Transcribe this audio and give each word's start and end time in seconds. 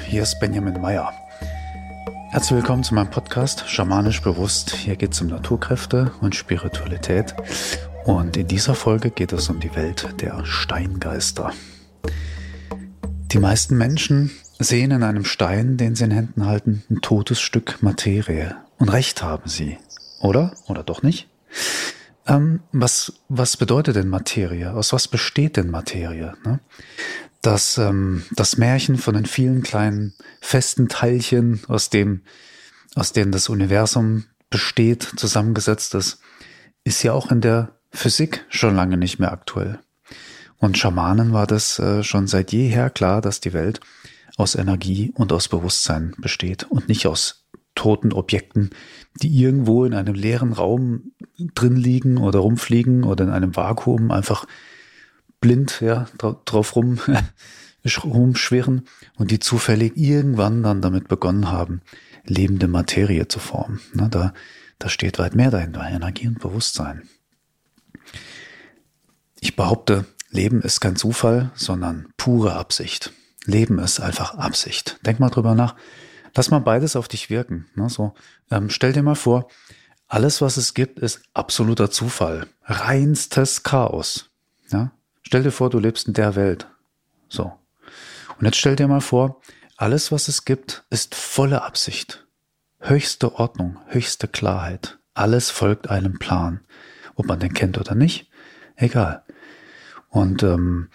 hier 0.00 0.22
ist 0.22 0.38
Benjamin 0.40 0.80
Meyer. 0.80 1.12
Herzlich 2.30 2.56
willkommen 2.56 2.84
zu 2.84 2.94
meinem 2.94 3.10
Podcast 3.10 3.68
Schamanisch 3.68 4.22
Bewusst. 4.22 4.70
Hier 4.70 4.96
geht 4.96 5.12
es 5.12 5.20
um 5.20 5.28
Naturkräfte 5.28 6.12
und 6.20 6.34
Spiritualität. 6.34 7.34
Und 8.04 8.36
in 8.36 8.46
dieser 8.46 8.74
Folge 8.74 9.10
geht 9.10 9.32
es 9.32 9.48
um 9.48 9.60
die 9.60 9.74
Welt 9.74 10.08
der 10.20 10.44
Steingeister. 10.44 11.52
Die 13.32 13.38
meisten 13.38 13.76
Menschen 13.76 14.30
sehen 14.58 14.90
in 14.90 15.02
einem 15.02 15.24
Stein, 15.24 15.76
den 15.76 15.94
sie 15.94 16.04
in 16.04 16.10
Händen 16.10 16.46
halten, 16.46 16.82
ein 16.90 17.00
totes 17.00 17.40
Stück 17.40 17.82
Materie. 17.82 18.56
Und 18.78 18.90
recht 18.90 19.22
haben 19.22 19.48
sie. 19.48 19.78
Oder? 20.20 20.52
Oder 20.66 20.82
doch 20.82 21.02
nicht? 21.02 21.28
Ähm, 22.26 22.60
was, 22.72 23.14
was 23.28 23.56
bedeutet 23.56 23.96
denn 23.96 24.08
Materie? 24.08 24.72
Aus 24.72 24.92
was 24.92 25.08
besteht 25.08 25.56
denn 25.56 25.70
Materie? 25.70 26.34
Ne? 26.44 26.60
Das, 27.42 27.78
ähm, 27.78 28.24
das 28.32 28.56
Märchen 28.56 28.96
von 28.96 29.14
den 29.14 29.26
vielen 29.26 29.62
kleinen 29.62 30.14
festen 30.40 30.88
Teilchen, 30.88 31.60
aus 31.68 31.90
dem, 31.90 32.22
aus 32.94 33.12
denen 33.12 33.32
das 33.32 33.48
Universum 33.48 34.24
besteht, 34.50 35.02
zusammengesetzt 35.16 35.94
ist, 35.94 36.20
ist 36.84 37.02
ja 37.02 37.12
auch 37.12 37.30
in 37.30 37.40
der 37.40 37.76
Physik 37.90 38.44
schon 38.48 38.74
lange 38.74 38.96
nicht 38.96 39.18
mehr 39.18 39.32
aktuell. 39.32 39.78
Und 40.58 40.76
Schamanen 40.76 41.32
war 41.32 41.46
das 41.46 41.78
äh, 41.78 42.02
schon 42.02 42.26
seit 42.26 42.52
jeher 42.52 42.90
klar, 42.90 43.20
dass 43.20 43.40
die 43.40 43.52
Welt 43.52 43.80
aus 44.36 44.54
Energie 44.54 45.12
und 45.14 45.32
aus 45.32 45.48
Bewusstsein 45.48 46.14
besteht 46.18 46.64
und 46.64 46.88
nicht 46.88 47.06
aus 47.06 47.44
toten 47.74 48.12
Objekten, 48.12 48.70
die 49.22 49.28
irgendwo 49.28 49.84
in 49.84 49.94
einem 49.94 50.14
leeren 50.14 50.52
Raum 50.52 51.12
drin 51.54 51.76
liegen 51.76 52.18
oder 52.18 52.40
rumfliegen 52.40 53.04
oder 53.04 53.24
in 53.24 53.30
einem 53.30 53.54
Vakuum 53.54 54.10
einfach 54.10 54.46
blind 55.40 55.80
ja, 55.80 56.06
drauf 56.18 56.76
rum, 56.76 57.00
rumschwirren 58.04 58.86
und 59.16 59.30
die 59.30 59.38
zufällig 59.38 59.96
irgendwann 59.96 60.62
dann 60.62 60.82
damit 60.82 61.08
begonnen 61.08 61.50
haben, 61.50 61.80
lebende 62.24 62.68
Materie 62.68 63.28
zu 63.28 63.38
formen. 63.38 63.80
Na, 63.94 64.08
da, 64.08 64.34
da 64.78 64.88
steht 64.88 65.18
weit 65.18 65.34
mehr 65.34 65.50
dahinter, 65.50 65.86
Energie 65.88 66.28
und 66.28 66.40
Bewusstsein. 66.40 67.08
Ich 69.40 69.56
behaupte, 69.56 70.04
Leben 70.30 70.62
ist 70.62 70.80
kein 70.80 70.96
Zufall, 70.96 71.50
sondern 71.54 72.08
pure 72.16 72.54
Absicht. 72.54 73.12
Leben 73.44 73.78
ist 73.78 74.00
einfach 74.00 74.34
Absicht. 74.34 74.98
Denk 75.06 75.20
mal 75.20 75.30
drüber 75.30 75.54
nach. 75.54 75.74
Lass 76.34 76.50
mal 76.50 76.58
beides 76.58 76.96
auf 76.96 77.08
dich 77.08 77.30
wirken. 77.30 77.66
Ne? 77.74 77.88
So, 77.88 78.14
ähm, 78.50 78.68
stell 78.68 78.92
dir 78.92 79.02
mal 79.02 79.14
vor, 79.14 79.48
alles, 80.06 80.40
was 80.40 80.56
es 80.56 80.74
gibt, 80.74 80.98
ist 80.98 81.22
absoluter 81.34 81.90
Zufall. 81.90 82.46
Reinstes 82.64 83.62
Chaos. 83.62 84.27
Stell 85.28 85.42
dir 85.42 85.50
vor, 85.50 85.68
du 85.68 85.78
lebst 85.78 86.08
in 86.08 86.14
der 86.14 86.36
Welt. 86.36 86.68
So. 87.28 87.52
Und 88.38 88.46
jetzt 88.46 88.56
stell 88.56 88.76
dir 88.76 88.88
mal 88.88 89.02
vor, 89.02 89.42
alles, 89.76 90.10
was 90.10 90.26
es 90.26 90.46
gibt, 90.46 90.84
ist 90.88 91.14
volle 91.14 91.60
Absicht. 91.60 92.26
Höchste 92.80 93.34
Ordnung, 93.34 93.76
höchste 93.88 94.26
Klarheit. 94.26 94.98
Alles 95.12 95.50
folgt 95.50 95.90
einem 95.90 96.18
Plan. 96.18 96.60
Ob 97.14 97.26
man 97.26 97.40
den 97.40 97.52
kennt 97.52 97.76
oder 97.76 97.94
nicht, 97.94 98.30
egal. 98.74 99.22
Und 100.08 100.42
ähm, 100.44 100.88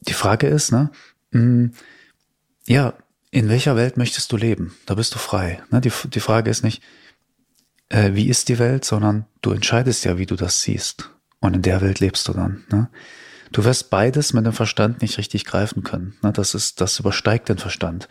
die 0.00 0.14
Frage 0.14 0.46
ist, 0.46 0.72
ne, 0.72 0.90
hm, 1.32 1.74
ja, 2.66 2.94
in 3.30 3.50
welcher 3.50 3.76
Welt 3.76 3.98
möchtest 3.98 4.32
du 4.32 4.38
leben? 4.38 4.74
Da 4.86 4.94
bist 4.94 5.14
du 5.14 5.18
frei. 5.18 5.62
Ne? 5.68 5.82
Die, 5.82 5.92
die 6.08 6.20
Frage 6.20 6.50
ist 6.50 6.64
nicht, 6.64 6.82
äh, 7.90 8.14
wie 8.14 8.30
ist 8.30 8.48
die 8.48 8.58
Welt, 8.58 8.86
sondern 8.86 9.26
du 9.42 9.50
entscheidest 9.50 10.06
ja, 10.06 10.16
wie 10.16 10.24
du 10.24 10.36
das 10.36 10.62
siehst. 10.62 11.10
Und 11.40 11.54
in 11.54 11.60
der 11.60 11.82
Welt 11.82 12.00
lebst 12.00 12.26
du 12.28 12.32
dann. 12.32 12.64
Ne? 12.70 12.88
Du 13.52 13.64
wirst 13.64 13.90
beides 13.90 14.32
mit 14.32 14.46
dem 14.46 14.52
Verstand 14.52 15.02
nicht 15.02 15.18
richtig 15.18 15.44
greifen 15.44 15.82
können. 15.82 16.16
Ne? 16.22 16.32
Das 16.32 16.54
ist, 16.54 16.80
das 16.80 16.98
übersteigt 16.98 17.48
den 17.48 17.58
Verstand. 17.58 18.08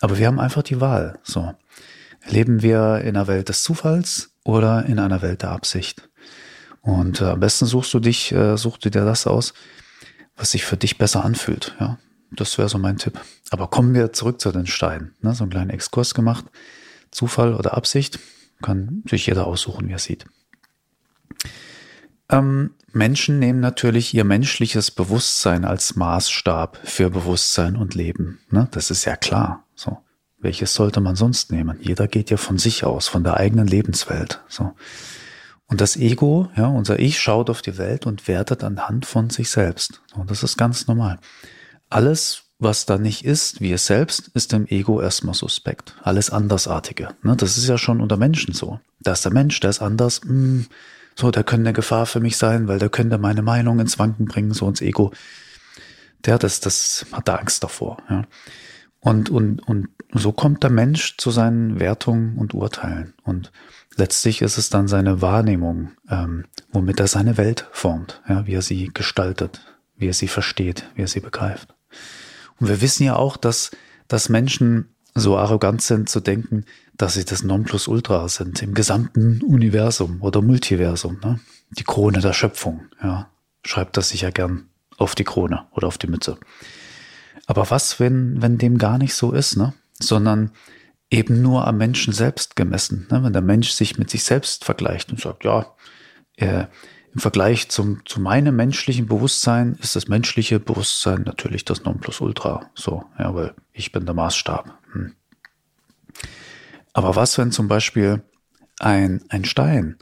Aber 0.00 0.18
wir 0.18 0.26
haben 0.26 0.38
einfach 0.38 0.62
die 0.62 0.80
Wahl. 0.80 1.18
So. 1.22 1.54
Leben 2.28 2.62
wir 2.62 2.98
in 2.98 3.16
einer 3.16 3.26
Welt 3.26 3.48
des 3.48 3.62
Zufalls 3.62 4.34
oder 4.44 4.84
in 4.84 4.98
einer 4.98 5.22
Welt 5.22 5.42
der 5.42 5.50
Absicht? 5.50 6.08
Und 6.82 7.22
äh, 7.22 7.24
am 7.24 7.40
besten 7.40 7.64
suchst 7.64 7.94
du 7.94 8.00
dich, 8.00 8.32
äh, 8.32 8.56
suchst 8.58 8.84
du 8.84 8.90
dir 8.90 9.04
das 9.04 9.26
aus, 9.26 9.54
was 10.36 10.50
sich 10.50 10.66
für 10.66 10.76
dich 10.76 10.98
besser 10.98 11.24
anfühlt. 11.24 11.74
Ja, 11.80 11.98
das 12.30 12.58
wäre 12.58 12.68
so 12.68 12.78
mein 12.78 12.98
Tipp. 12.98 13.18
Aber 13.50 13.68
kommen 13.68 13.94
wir 13.94 14.12
zurück 14.12 14.40
zu 14.40 14.52
den 14.52 14.66
Steinen. 14.66 15.14
Ne? 15.22 15.34
So 15.34 15.44
einen 15.44 15.50
kleinen 15.50 15.70
Exkurs 15.70 16.12
gemacht. 16.12 16.44
Zufall 17.10 17.54
oder 17.54 17.74
Absicht 17.74 18.18
kann 18.60 19.02
sich 19.08 19.26
jeder 19.26 19.46
aussuchen, 19.46 19.88
wie 19.88 19.92
er 19.92 19.98
sieht. 19.98 20.26
Ähm, 22.28 22.74
Menschen 22.94 23.38
nehmen 23.38 23.60
natürlich 23.60 24.14
ihr 24.14 24.24
menschliches 24.24 24.90
Bewusstsein 24.90 25.64
als 25.64 25.96
Maßstab 25.96 26.78
für 26.84 27.10
Bewusstsein 27.10 27.76
und 27.76 27.94
Leben. 27.94 28.38
Ne? 28.50 28.68
Das 28.70 28.90
ist 28.90 29.04
ja 29.04 29.16
klar. 29.16 29.64
So. 29.74 29.98
Welches 30.38 30.74
sollte 30.74 31.00
man 31.00 31.16
sonst 31.16 31.50
nehmen? 31.50 31.78
Jeder 31.80 32.06
geht 32.06 32.30
ja 32.30 32.36
von 32.36 32.58
sich 32.58 32.84
aus, 32.84 33.08
von 33.08 33.24
der 33.24 33.36
eigenen 33.38 33.66
Lebenswelt. 33.66 34.42
So. 34.48 34.74
Und 35.66 35.80
das 35.80 35.96
Ego, 35.96 36.48
ja, 36.54 36.66
unser 36.66 36.98
Ich 37.00 37.18
schaut 37.18 37.50
auf 37.50 37.62
die 37.62 37.78
Welt 37.78 38.06
und 38.06 38.28
wertet 38.28 38.62
anhand 38.62 39.06
von 39.06 39.30
sich 39.30 39.50
selbst. 39.50 40.02
Und 40.14 40.30
das 40.30 40.42
ist 40.42 40.56
ganz 40.56 40.86
normal. 40.86 41.18
Alles, 41.88 42.44
was 42.58 42.86
da 42.86 42.98
nicht 42.98 43.24
ist, 43.24 43.60
wie 43.60 43.72
es 43.72 43.86
selbst, 43.86 44.28
ist 44.34 44.52
dem 44.52 44.66
Ego 44.66 45.00
erstmal 45.00 45.34
suspekt. 45.34 45.96
Alles 46.02 46.30
Andersartige. 46.30 47.08
Ne? 47.22 47.34
Das 47.36 47.56
ist 47.56 47.66
ja 47.66 47.78
schon 47.78 48.00
unter 48.00 48.18
Menschen 48.18 48.54
so. 48.54 48.78
Da 49.00 49.12
ist 49.12 49.24
der 49.24 49.32
Mensch, 49.32 49.58
der 49.60 49.70
ist 49.70 49.82
anders. 49.82 50.20
Mh, 50.24 50.30
hm, 50.30 50.66
so, 51.14 51.30
der 51.30 51.44
könnte 51.44 51.68
eine 51.68 51.72
Gefahr 51.72 52.06
für 52.06 52.20
mich 52.20 52.36
sein, 52.36 52.68
weil 52.68 52.78
der 52.78 52.88
könnte 52.88 53.18
meine 53.18 53.42
Meinung 53.42 53.78
ins 53.78 53.98
Wanken 53.98 54.26
bringen, 54.26 54.52
so 54.52 54.68
ins 54.68 54.80
Ego. 54.80 55.12
Der, 56.24 56.38
das, 56.38 56.60
das 56.60 57.06
hat 57.12 57.28
da 57.28 57.36
Angst 57.36 57.62
davor. 57.62 57.98
Ja. 58.08 58.24
Und, 59.00 59.28
und, 59.28 59.60
und 59.68 59.88
so 60.12 60.32
kommt 60.32 60.62
der 60.62 60.70
Mensch 60.70 61.16
zu 61.18 61.30
seinen 61.30 61.78
Wertungen 61.78 62.38
und 62.38 62.54
Urteilen. 62.54 63.12
Und 63.22 63.52
letztlich 63.96 64.40
ist 64.40 64.56
es 64.56 64.70
dann 64.70 64.88
seine 64.88 65.20
Wahrnehmung, 65.20 65.92
ähm, 66.08 66.46
womit 66.72 67.00
er 67.00 67.06
seine 67.06 67.36
Welt 67.36 67.68
formt, 67.70 68.22
ja, 68.28 68.46
wie 68.46 68.54
er 68.54 68.62
sie 68.62 68.90
gestaltet, 68.94 69.60
wie 69.96 70.08
er 70.08 70.14
sie 70.14 70.28
versteht, 70.28 70.88
wie 70.94 71.02
er 71.02 71.08
sie 71.08 71.20
begreift. 71.20 71.74
Und 72.58 72.68
wir 72.68 72.80
wissen 72.80 73.04
ja 73.04 73.16
auch, 73.16 73.36
dass, 73.36 73.72
dass 74.08 74.28
Menschen 74.28 74.94
so 75.14 75.36
arrogant 75.36 75.82
sind 75.82 76.08
zu 76.08 76.20
denken, 76.20 76.64
dass 76.96 77.14
sie 77.14 77.24
das 77.24 77.42
Nonplusultra 77.42 78.28
sind 78.28 78.62
im 78.62 78.74
gesamten 78.74 79.42
Universum 79.42 80.22
oder 80.22 80.42
Multiversum, 80.42 81.18
ne? 81.22 81.40
die 81.70 81.84
Krone 81.84 82.20
der 82.20 82.32
Schöpfung. 82.32 82.86
Ja, 83.02 83.30
schreibt 83.64 83.96
das 83.96 84.10
sicher 84.10 84.30
gern 84.30 84.68
auf 84.96 85.14
die 85.14 85.24
Krone 85.24 85.66
oder 85.72 85.88
auf 85.88 85.98
die 85.98 86.06
Mütze. 86.06 86.38
Aber 87.46 87.70
was, 87.70 87.98
wenn, 88.00 88.40
wenn 88.40 88.58
dem 88.58 88.78
gar 88.78 88.98
nicht 88.98 89.14
so 89.14 89.32
ist, 89.32 89.56
ne? 89.56 89.74
sondern 90.00 90.52
eben 91.10 91.42
nur 91.42 91.66
am 91.66 91.78
Menschen 91.78 92.12
selbst 92.12 92.56
gemessen. 92.56 93.06
Ne? 93.10 93.22
Wenn 93.22 93.32
der 93.32 93.42
Mensch 93.42 93.70
sich 93.70 93.98
mit 93.98 94.10
sich 94.10 94.24
selbst 94.24 94.64
vergleicht 94.64 95.10
und 95.10 95.20
sagt, 95.20 95.44
ja, 95.44 95.66
äh, 96.36 96.66
im 97.12 97.20
Vergleich 97.20 97.68
zum, 97.68 98.04
zu 98.06 98.20
meinem 98.20 98.56
menschlichen 98.56 99.06
Bewusstsein 99.06 99.78
ist 99.80 99.94
das 99.94 100.08
menschliche 100.08 100.58
Bewusstsein 100.58 101.22
natürlich 101.22 101.64
das 101.64 101.84
Nonplusultra. 101.84 102.70
So, 102.74 103.04
ja, 103.18 103.32
weil 103.34 103.54
ich 103.72 103.92
bin 103.92 104.04
der 104.04 104.14
Maßstab. 104.14 104.76
Hm. 104.92 105.14
Aber 106.94 107.16
was, 107.16 107.36
wenn 107.36 107.52
zum 107.52 107.68
Beispiel 107.68 108.22
ein, 108.80 109.22
ein 109.28 109.44
Stein 109.44 109.98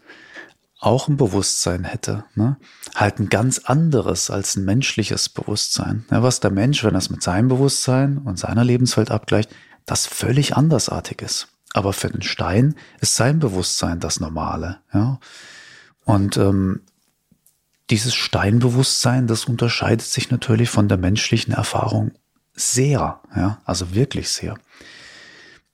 auch 0.78 1.08
ein 1.08 1.16
Bewusstsein 1.16 1.84
hätte, 1.84 2.24
ne? 2.34 2.56
halt 2.94 3.18
ein 3.18 3.28
ganz 3.28 3.60
anderes 3.60 4.30
als 4.30 4.56
ein 4.56 4.64
menschliches 4.64 5.28
Bewusstsein. 5.28 6.04
Ja, 6.10 6.22
was 6.22 6.40
der 6.40 6.50
Mensch, 6.50 6.82
wenn 6.84 6.94
er 6.94 6.98
es 6.98 7.10
mit 7.10 7.22
seinem 7.22 7.48
Bewusstsein 7.48 8.18
und 8.18 8.38
seiner 8.38 8.64
Lebenswelt 8.64 9.10
abgleicht, 9.10 9.50
das 9.86 10.06
völlig 10.06 10.56
andersartig 10.56 11.22
ist. 11.22 11.48
Aber 11.72 11.92
für 11.92 12.08
den 12.08 12.22
Stein 12.22 12.74
ist 13.00 13.16
sein 13.16 13.38
Bewusstsein 13.38 14.00
das 14.00 14.20
Normale. 14.20 14.78
Ja? 14.92 15.18
Und 16.04 16.36
ähm, 16.36 16.82
dieses 17.90 18.14
Steinbewusstsein, 18.14 19.26
das 19.26 19.44
unterscheidet 19.44 20.06
sich 20.06 20.30
natürlich 20.30 20.68
von 20.68 20.88
der 20.88 20.98
menschlichen 20.98 21.54
Erfahrung 21.54 22.12
sehr, 22.54 23.20
ja, 23.34 23.60
also 23.64 23.94
wirklich 23.94 24.28
sehr. 24.28 24.58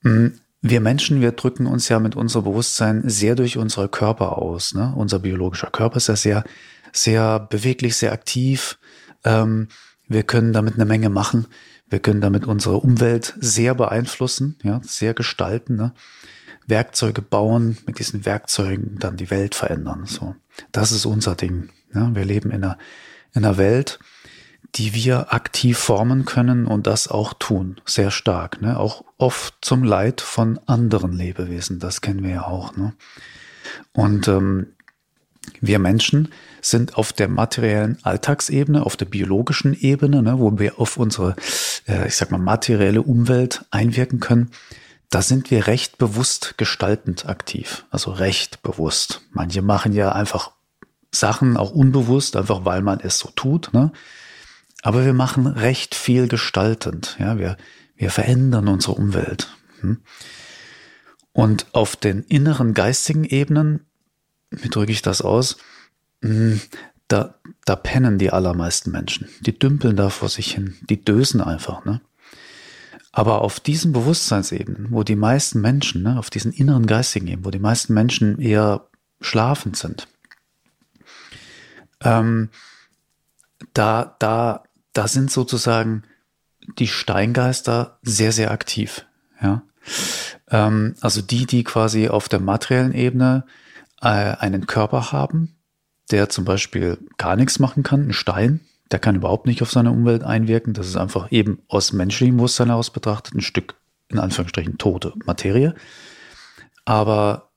Hm, 0.03 0.39
wir 0.61 0.81
Menschen, 0.81 1.21
wir 1.21 1.33
drücken 1.33 1.67
uns 1.67 1.89
ja 1.89 2.01
mit 2.01 2.17
unserem 2.17 2.45
Bewusstsein 2.45 3.03
sehr 3.09 3.35
durch 3.35 3.57
unsere 3.57 3.89
Körper 3.89 4.39
aus. 4.39 4.75
Ne? 4.75 4.93
Unser 4.97 5.21
biologischer 5.21 5.71
Körper 5.71 5.99
ist 5.99 6.09
ja 6.09 6.17
sehr, 6.17 6.45
sehr 6.93 7.41
beweglich, 7.41 7.97
sehr 7.97 8.13
aktiv. 8.13 8.79
Ähm, 9.25 9.69
wir 10.09 10.25
können 10.25 10.53
damit 10.53 10.75
eine 10.75 10.85
Menge 10.85 11.11
machen. 11.11 11.47
Wir 11.89 12.01
können 12.01 12.21
damit 12.21 12.47
unsere 12.47 12.77
Umwelt 12.79 13.35
sehr 13.39 13.75
beeinflussen, 13.75 14.59
ja, 14.63 14.81
sehr 14.83 15.15
gestalten. 15.15 15.77
Ne? 15.77 15.95
Werkzeuge 16.67 17.23
bauen, 17.23 17.79
mit 17.87 17.99
diesen 17.99 18.27
Werkzeugen 18.27 18.99
dann 18.99 19.17
die 19.17 19.31
Welt 19.31 19.55
verändern. 19.55 20.05
So, 20.07 20.35
das 20.71 20.93
ist 20.93 21.07
unser 21.07 21.35
Ding. 21.35 21.71
Ja, 21.95 22.15
wir 22.15 22.25
leben 22.25 22.51
in 22.51 22.63
einer, 22.63 22.79
in 23.33 23.45
einer 23.45 23.57
Welt, 23.57 23.99
die 24.75 24.95
wir 24.95 25.33
aktiv 25.33 25.79
formen 25.79 26.25
können 26.25 26.67
und 26.67 26.87
das 26.87 27.09
auch 27.09 27.35
tun, 27.35 27.81
sehr 27.85 28.11
stark. 28.11 28.61
Ne? 28.61 28.79
Auch 28.79 29.05
oft 29.17 29.55
zum 29.63 29.83
Leid 29.83 30.21
von 30.21 30.61
anderen 30.67 31.13
Lebewesen, 31.13 31.79
das 31.79 32.01
kennen 32.01 32.23
wir 32.23 32.31
ja 32.31 32.47
auch. 32.47 32.77
Ne? 32.77 32.93
Und 33.93 34.29
ähm, 34.29 34.69
Wir 35.61 35.79
Menschen 35.79 36.29
sind 36.61 36.97
auf 36.97 37.13
der 37.13 37.29
materiellen 37.29 37.99
Alltagsebene, 38.03 38.85
auf 38.85 38.97
der 38.97 39.07
biologischen 39.07 39.75
Ebene, 39.75 40.23
ne, 40.23 40.39
wo 40.39 40.59
wir 40.59 40.79
auf 40.79 40.97
unsere, 40.97 41.37
äh, 41.87 42.07
ich 42.07 42.17
sag 42.17 42.31
mal, 42.31 42.39
materielle 42.39 43.03
Umwelt 43.03 43.65
einwirken 43.71 44.21
können. 44.21 44.51
Da 45.11 45.23
sind 45.23 45.51
wir 45.51 45.67
recht 45.67 45.97
bewusst 45.99 46.59
gestaltend 46.59 47.27
aktiv. 47.27 47.87
Also 47.91 48.11
recht 48.11 48.63
bewusst. 48.63 49.23
Manche 49.31 49.63
machen 49.63 49.93
ja 49.95 50.13
einfach 50.13 50.53
Sachen 51.11 51.57
auch 51.57 51.71
unbewusst, 51.71 52.37
einfach 52.37 52.65
weil 52.67 52.83
man 52.83 53.01
es 53.01 53.19
so 53.19 53.31
tut. 53.35 53.73
Ne? 53.73 53.91
Aber 54.83 55.05
wir 55.05 55.15
machen 55.15 55.47
recht 55.47 55.95
viel 55.95 56.29
gestaltend. 56.29 57.17
Ja, 57.19 57.39
wir, 57.39 57.57
wir 57.97 58.11
verändern 58.11 58.69
unsere 58.69 58.93
Umwelt. 58.93 59.57
Hm? 59.81 59.99
Und 61.33 61.67
auf 61.73 61.97
den 61.97 62.23
inneren 62.25 62.75
geistigen 62.75 63.25
Ebenen, 63.25 63.87
wie 64.51 64.69
drücke 64.69 64.93
ich 64.93 65.03
das 65.03 65.23
aus? 65.23 65.59
Hm, 66.23 66.61
da, 67.09 67.35
da 67.65 67.77
pennen 67.77 68.19
die 68.19 68.31
allermeisten 68.31 68.91
Menschen. 68.91 69.29
Die 69.41 69.59
dümpeln 69.59 69.97
da 69.97 70.11
vor 70.11 70.29
sich 70.29 70.53
hin. 70.53 70.77
Die 70.89 71.03
dösen 71.03 71.41
einfach. 71.41 71.85
Ne? 71.85 72.01
Aber 73.13 73.43
auf 73.43 73.61
diesen 73.61 73.93
Bewusstseinsebenen, 73.93 74.89
wo 74.91 75.03
die 75.03 75.17
meisten 75.17 75.61
Menschen, 75.61 76.03
ne, 76.03 76.19
auf 76.19 76.31
diesen 76.31 76.53
inneren 76.53 76.87
geistigen 76.87 77.27
Ebenen, 77.27 77.45
wo 77.45 77.51
die 77.51 77.59
meisten 77.59 77.95
Menschen 77.95 78.39
eher 78.39 78.87
schlafend 79.21 79.77
sind, 79.77 80.07
ähm, 82.03 82.51
da, 83.75 84.17
da, 84.19 84.63
da 84.93 85.09
sind 85.09 85.31
sozusagen 85.31 86.05
die 86.79 86.89
Steingeister 86.89 87.99
sehr, 88.03 88.33
sehr 88.33 88.51
aktiv. 88.51 89.07
Ja? 89.43 89.63
Ähm, 90.51 90.95
also 91.01 91.23
die, 91.23 91.47
die 91.47 91.65
quasi 91.65 92.09
auf 92.09 92.29
der 92.29 92.41
materiellen 92.41 92.95
Ebene 92.95 93.45
äh, 94.01 94.07
einen 94.07 94.67
Körper 94.67 95.13
haben, 95.13 95.57
der 96.11 96.29
zum 96.29 96.45
Beispiel 96.45 96.99
gar 97.17 97.37
nichts 97.37 97.59
machen 97.59 97.83
kann, 97.83 98.09
ein 98.09 98.13
Stein, 98.13 98.61
der 98.91 98.99
kann 98.99 99.17
überhaupt 99.17 99.47
nicht 99.47 99.63
auf 99.63 99.71
seine 99.71 99.91
Umwelt 99.91 100.23
einwirken. 100.23 100.73
Das 100.73 100.87
ist 100.87 100.97
einfach 100.97 101.31
eben 101.31 101.63
aus 101.69 101.93
menschlichem 101.93 102.37
Bewusstsein 102.37 102.69
heraus 102.69 102.91
betrachtet 102.91 103.35
ein 103.35 103.43
Stück, 103.43 103.75
in 104.09 104.19
Anführungsstrichen, 104.19 104.79
tote 104.79 105.13
Materie. 105.27 105.75
Aber 106.85 107.51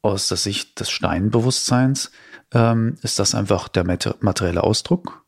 aus 0.00 0.28
der 0.28 0.38
Sicht 0.38 0.80
des 0.80 0.90
Steinbewusstseins 0.90 2.10
ähm, 2.54 2.96
ist 3.02 3.18
das 3.18 3.34
einfach 3.34 3.68
der 3.68 3.84
materielle 3.84 4.62
Ausdruck. 4.62 5.24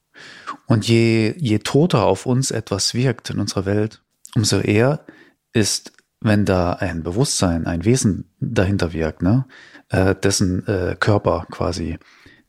Und 0.66 0.86
je, 0.86 1.34
je 1.36 1.58
toter 1.58 2.04
auf 2.04 2.26
uns 2.26 2.50
etwas 2.50 2.94
wirkt 2.94 3.30
in 3.30 3.40
unserer 3.40 3.66
Welt, 3.66 4.02
umso 4.34 4.58
eher 4.58 5.04
ist, 5.52 5.92
wenn 6.20 6.44
da 6.44 6.74
ein 6.74 7.02
Bewusstsein, 7.02 7.66
ein 7.66 7.84
Wesen 7.84 8.30
dahinter 8.40 8.92
wirkt, 8.92 9.22
ne, 9.22 9.46
äh, 9.88 10.14
dessen 10.14 10.66
äh, 10.66 10.96
Körper 10.98 11.46
quasi 11.50 11.98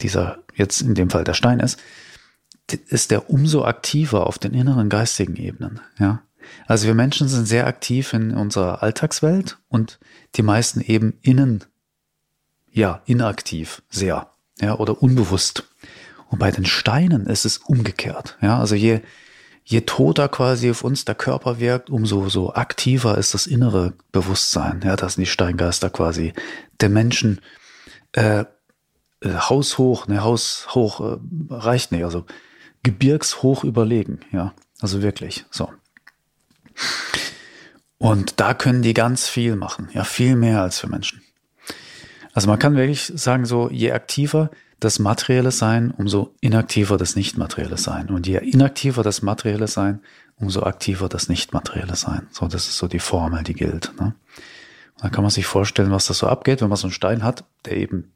dieser 0.02 0.40
jetzt 0.56 0.82
in 0.82 0.96
dem 0.96 1.10
Fall 1.10 1.24
der 1.24 1.34
Stein 1.34 1.60
ist, 1.60 1.80
ist 2.88 3.12
der 3.12 3.30
umso 3.30 3.66
aktiver 3.66 4.28
auf 4.28 4.40
den 4.40 4.54
inneren 4.54 4.90
geistigen 4.90 5.36
Ebenen. 5.36 5.80
Ja, 6.00 6.22
also 6.68 6.88
wir 6.88 6.94
Menschen 6.94 7.28
sind 7.28 7.48
sehr 7.48 7.68
aktiv 7.68 8.14
in 8.14 8.32
unserer 8.32 8.84
Alltagswelt 8.84 9.58
und 9.68 10.00
die 10.36 10.44
meisten 10.44 10.82
eben 10.82 11.18
innen, 11.22 11.64
ja, 12.72 13.02
inaktiv, 13.06 13.82
sehr 13.90 14.30
ja, 14.60 14.78
oder 14.78 15.02
unbewusst. 15.02 15.68
Und 16.32 16.40
bei 16.40 16.50
den 16.50 16.66
Steinen 16.66 17.26
ist 17.26 17.44
es 17.44 17.58
umgekehrt. 17.58 18.38
Ja, 18.42 18.58
also 18.58 18.74
je, 18.74 19.02
je 19.66 19.82
toter 19.82 20.30
quasi 20.30 20.72
auf 20.72 20.84
uns 20.84 21.04
der 21.04 21.14
Körper 21.14 21.60
wirkt, 21.60 21.90
umso 21.90 22.30
so 22.30 22.54
aktiver 22.54 23.18
ist 23.18 23.34
das 23.34 23.48
innere 23.48 23.94
Bewusstsein. 24.14 24.80
Ja, 24.84 24.96
das 24.96 25.16
sind 25.16 25.26
die 25.26 25.30
Steingeister 25.30 25.90
quasi 25.90 26.32
der 26.80 26.88
Menschen 26.88 27.42
äh, 28.14 28.46
äh, 29.20 29.30
haushoch, 29.30 30.08
ne, 30.08 30.24
haushoch 30.24 31.02
äh, 31.02 31.18
reicht 31.50 31.92
nicht, 31.92 32.06
also 32.06 32.26
gebirgshoch 32.82 33.66
überlegen. 33.66 34.22
Ja, 34.32 34.54
also 34.80 35.02
wirklich 35.02 35.46
so. 35.52 35.70
Und 37.98 38.40
da 38.40 38.54
können 38.54 38.82
die 38.82 38.94
ganz 38.94 39.28
viel 39.28 39.58
machen. 39.58 39.90
Ja, 39.94 40.06
viel 40.06 40.38
mehr 40.38 40.62
als 40.62 40.80
für 40.80 40.88
Menschen. 40.88 41.22
Also 42.34 42.48
man 42.48 42.58
kann 42.58 42.78
wirklich 42.78 43.12
sagen, 43.14 43.46
so 43.46 43.70
je 43.70 43.92
aktiver 43.92 44.50
das 44.82 44.98
materielle 44.98 45.52
Sein, 45.52 45.92
umso 45.92 46.34
inaktiver 46.42 46.98
das 46.98 47.16
nicht-materielle 47.16 47.78
Sein. 47.78 48.10
Und 48.10 48.28
je 48.28 48.40
inaktiver 48.40 49.04
das 49.04 49.22
materielle 49.22 49.68
Sein, 49.68 50.02
umso 50.36 50.64
aktiver 50.64 51.08
das 51.08 51.30
nicht-materielle 51.30 51.96
Sein. 51.96 52.28
So, 52.32 52.48
das 52.48 52.68
ist 52.68 52.78
so 52.78 52.88
die 52.88 53.00
Formel, 53.00 53.44
die 53.44 53.54
gilt. 53.54 53.94
Ne? 54.00 54.16
Dann 54.98 55.12
kann 55.12 55.24
man 55.24 55.30
sich 55.30 55.46
vorstellen, 55.46 55.92
was 55.92 56.08
das 56.08 56.18
so 56.18 56.28
abgeht, 56.28 56.62
wenn 56.62 56.70
man 56.70 56.78
so 56.78 56.88
einen 56.88 56.94
Stein 56.94 57.24
hat, 57.24 57.46
der 57.66 57.78
eben 57.78 58.12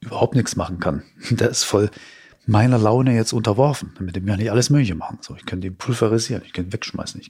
überhaupt 0.00 0.34
nichts 0.34 0.56
machen 0.56 0.80
kann. 0.80 1.04
Der 1.30 1.50
ist 1.50 1.64
voll 1.64 1.90
meiner 2.46 2.78
Laune 2.78 3.14
jetzt 3.14 3.32
unterworfen, 3.32 3.92
damit 3.98 4.16
dem 4.16 4.26
ja 4.26 4.36
nicht 4.36 4.50
alles 4.50 4.70
Mögliche 4.70 4.94
machen. 4.94 5.18
So, 5.20 5.36
ich 5.36 5.46
könnte 5.46 5.66
ihn 5.66 5.76
pulverisieren, 5.76 6.42
ich 6.44 6.52
könnte 6.52 6.70
ihn 6.70 6.72
wegschmeißen, 6.72 7.20
ich 7.20 7.28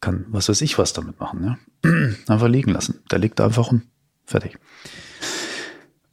kann 0.00 0.26
was 0.28 0.48
weiß 0.48 0.60
ich 0.62 0.76
was 0.76 0.92
damit 0.92 1.20
machen. 1.20 1.58
Ne? 1.84 2.16
Einfach 2.26 2.48
liegen 2.48 2.72
lassen. 2.72 3.00
Der 3.10 3.18
liegt 3.18 3.40
einfach 3.40 3.70
um. 3.70 3.82
Fertig. 4.26 4.58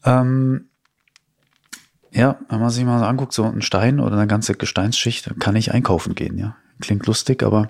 Ähm, 0.04 0.67
ja, 2.18 2.40
wenn 2.50 2.60
man 2.60 2.72
sich 2.72 2.84
mal 2.84 3.04
anguckt, 3.04 3.31
so 3.31 3.44
ein 3.44 3.62
Stein 3.62 4.00
oder 4.00 4.18
eine 4.18 4.25
ganze 4.25 4.56
Gesteinsschicht, 4.56 5.40
kann 5.40 5.56
ich 5.56 5.72
einkaufen 5.72 6.16
gehen, 6.16 6.38
ja. 6.38 6.56
Klingt 6.81 7.06
lustig, 7.06 7.44
aber 7.44 7.69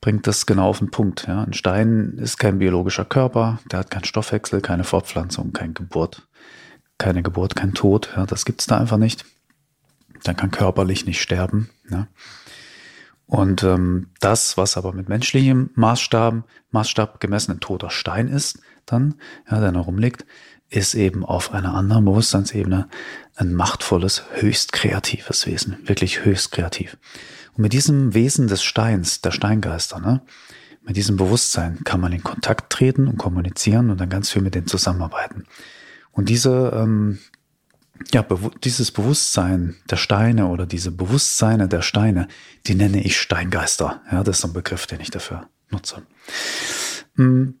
bringt 0.00 0.26
das 0.26 0.44
genau 0.44 0.68
auf 0.68 0.80
den 0.80 0.90
Punkt, 0.90 1.26
ja. 1.28 1.44
Ein 1.44 1.52
Stein 1.52 2.18
ist 2.18 2.36
kein 2.38 2.58
biologischer 2.58 3.04
Körper, 3.04 3.60
der 3.70 3.78
hat 3.78 3.90
keinen 3.92 4.04
Stoffwechsel, 4.04 4.60
keine 4.60 4.82
Fortpflanzung, 4.82 5.52
keine 5.52 5.72
Geburt, 5.72 6.26
keine 6.98 7.22
Geburt, 7.22 7.54
kein 7.54 7.74
Tod, 7.74 8.12
ja. 8.16 8.26
Das 8.26 8.44
gibt's 8.44 8.66
da 8.66 8.78
einfach 8.78 8.98
nicht. 8.98 9.24
Dann 10.24 10.36
kann 10.36 10.50
körperlich 10.50 11.06
nicht 11.06 11.22
sterben, 11.22 11.70
ja. 11.88 12.08
Und 13.26 13.62
ähm, 13.62 14.10
das, 14.20 14.56
was 14.56 14.76
aber 14.76 14.92
mit 14.92 15.08
menschlichem 15.08 15.70
Maßstab, 15.74 16.44
Maßstab 16.70 17.20
gemessen 17.20 17.52
ein 17.52 17.60
toter 17.60 17.90
Stein 17.90 18.28
ist, 18.28 18.60
dann, 18.84 19.14
ja, 19.50 19.60
der 19.60 19.72
noch 19.72 19.86
rumliegt, 19.86 20.24
ist 20.68 20.94
eben 20.94 21.24
auf 21.24 21.52
einer 21.52 21.74
anderen 21.74 22.04
Bewusstseinsebene 22.04 22.88
ein 23.36 23.54
machtvolles, 23.54 24.24
höchst 24.34 24.72
kreatives 24.72 25.46
Wesen, 25.46 25.78
wirklich 25.84 26.24
höchst 26.24 26.52
kreativ. 26.52 26.96
Und 27.54 27.62
mit 27.62 27.72
diesem 27.72 28.14
Wesen 28.14 28.48
des 28.48 28.62
Steins, 28.62 29.20
der 29.20 29.30
Steingeister, 29.30 30.00
ne, 30.00 30.22
mit 30.82 30.96
diesem 30.96 31.16
Bewusstsein 31.16 31.82
kann 31.84 32.00
man 32.00 32.12
in 32.12 32.22
Kontakt 32.22 32.72
treten 32.72 33.08
und 33.08 33.16
kommunizieren 33.16 33.90
und 33.90 34.00
dann 34.00 34.08
ganz 34.08 34.30
viel 34.30 34.42
mit 34.42 34.54
denen 34.54 34.66
zusammenarbeiten. 34.66 35.44
Und 36.12 36.28
diese, 36.28 36.72
ähm, 36.74 37.18
ja, 38.12 38.22
bewu 38.22 38.50
dieses 38.62 38.90
Bewusstsein 38.90 39.76
der 39.90 39.96
Steine 39.96 40.46
oder 40.46 40.66
diese 40.66 40.90
Bewusstseine 40.90 41.66
der 41.68 41.82
Steine, 41.82 42.28
die 42.66 42.74
nenne 42.74 43.02
ich 43.02 43.18
Steingeister. 43.18 44.02
Ja, 44.12 44.22
das 44.22 44.38
ist 44.38 44.44
ein 44.44 44.52
Begriff, 44.52 44.86
den 44.86 45.00
ich 45.00 45.10
dafür 45.10 45.48
nutze. 45.70 46.02
Hm 47.16 47.58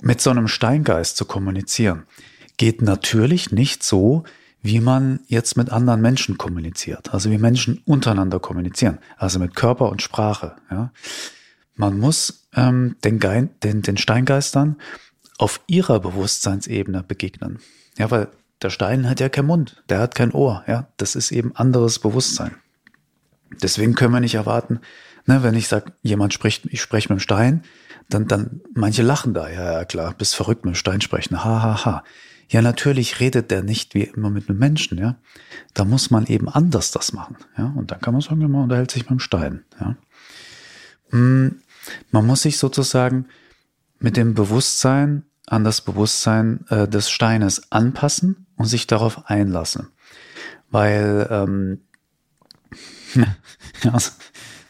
mit 0.00 0.20
so 0.20 0.30
einem 0.30 0.48
Steingeist 0.48 1.16
zu 1.16 1.24
kommunizieren, 1.24 2.04
geht 2.56 2.82
natürlich 2.82 3.52
nicht 3.52 3.82
so, 3.82 4.24
wie 4.62 4.80
man 4.80 5.20
jetzt 5.28 5.56
mit 5.56 5.70
anderen 5.70 6.00
Menschen 6.00 6.38
kommuniziert, 6.38 7.14
also 7.14 7.30
wie 7.30 7.38
Menschen 7.38 7.82
untereinander 7.84 8.40
kommunizieren, 8.40 8.98
also 9.16 9.38
mit 9.38 9.54
Körper 9.54 9.90
und 9.90 10.02
Sprache. 10.02 10.56
Ja. 10.70 10.92
Man 11.76 11.98
muss 11.98 12.48
ähm, 12.54 12.96
den, 13.04 13.18
Gein, 13.18 13.50
den, 13.62 13.82
den 13.82 13.96
Steingeistern 13.96 14.76
auf 15.38 15.60
ihrer 15.66 16.00
Bewusstseinsebene 16.00 17.02
begegnen. 17.02 17.58
Ja, 17.98 18.10
weil 18.10 18.28
der 18.62 18.70
Stein 18.70 19.08
hat 19.08 19.20
ja 19.20 19.28
keinen 19.28 19.46
Mund, 19.46 19.82
der 19.88 20.00
hat 20.00 20.14
kein 20.14 20.32
Ohr. 20.32 20.64
Ja, 20.66 20.88
das 20.96 21.14
ist 21.14 21.30
eben 21.30 21.54
anderes 21.54 21.98
Bewusstsein. 21.98 22.56
Deswegen 23.62 23.94
können 23.94 24.12
wir 24.12 24.20
nicht 24.20 24.34
erwarten, 24.34 24.80
ne, 25.26 25.42
wenn 25.42 25.54
ich 25.54 25.68
sage, 25.68 25.92
jemand 26.02 26.34
spricht, 26.34 26.66
ich 26.66 26.80
spreche 26.80 27.12
mit 27.12 27.20
dem 27.20 27.22
Stein, 27.22 27.62
dann, 28.08 28.26
dann, 28.28 28.60
manche 28.74 29.02
lachen 29.02 29.34
da, 29.34 29.48
ja, 29.48 29.72
ja, 29.72 29.84
klar, 29.84 30.14
bist 30.16 30.36
verrückt 30.36 30.64
mit 30.64 30.74
dem 30.74 30.78
Stein 30.78 31.00
sprechen, 31.00 31.44
ha, 31.44 31.62
ha, 31.62 31.84
ha. 31.84 32.04
Ja, 32.48 32.62
natürlich 32.62 33.18
redet 33.18 33.50
der 33.50 33.62
nicht 33.62 33.94
wie 33.94 34.04
immer 34.04 34.30
mit 34.30 34.48
einem 34.48 34.58
Menschen, 34.58 34.98
ja. 34.98 35.16
Da 35.74 35.84
muss 35.84 36.10
man 36.10 36.26
eben 36.26 36.48
anders 36.48 36.92
das 36.92 37.12
machen, 37.12 37.36
ja. 37.58 37.72
Und 37.76 37.90
dann 37.90 38.00
kann 38.00 38.14
man 38.14 38.20
sagen, 38.20 38.38
man 38.38 38.62
unterhält 38.62 38.90
sich 38.90 39.02
mit 39.02 39.10
dem 39.10 39.18
Stein, 39.18 39.64
ja. 39.80 39.96
Hm, 41.10 41.60
man 42.10 42.26
muss 42.26 42.42
sich 42.42 42.58
sozusagen 42.58 43.26
mit 43.98 44.16
dem 44.16 44.34
Bewusstsein 44.34 45.24
an 45.46 45.64
das 45.64 45.80
Bewusstsein 45.80 46.64
äh, 46.68 46.88
des 46.88 47.10
Steines 47.10 47.70
anpassen 47.70 48.46
und 48.56 48.66
sich 48.66 48.86
darauf 48.86 49.26
einlassen. 49.30 49.88
Weil 50.70 51.26
ähm, 51.30 51.80
ja, 53.82 53.96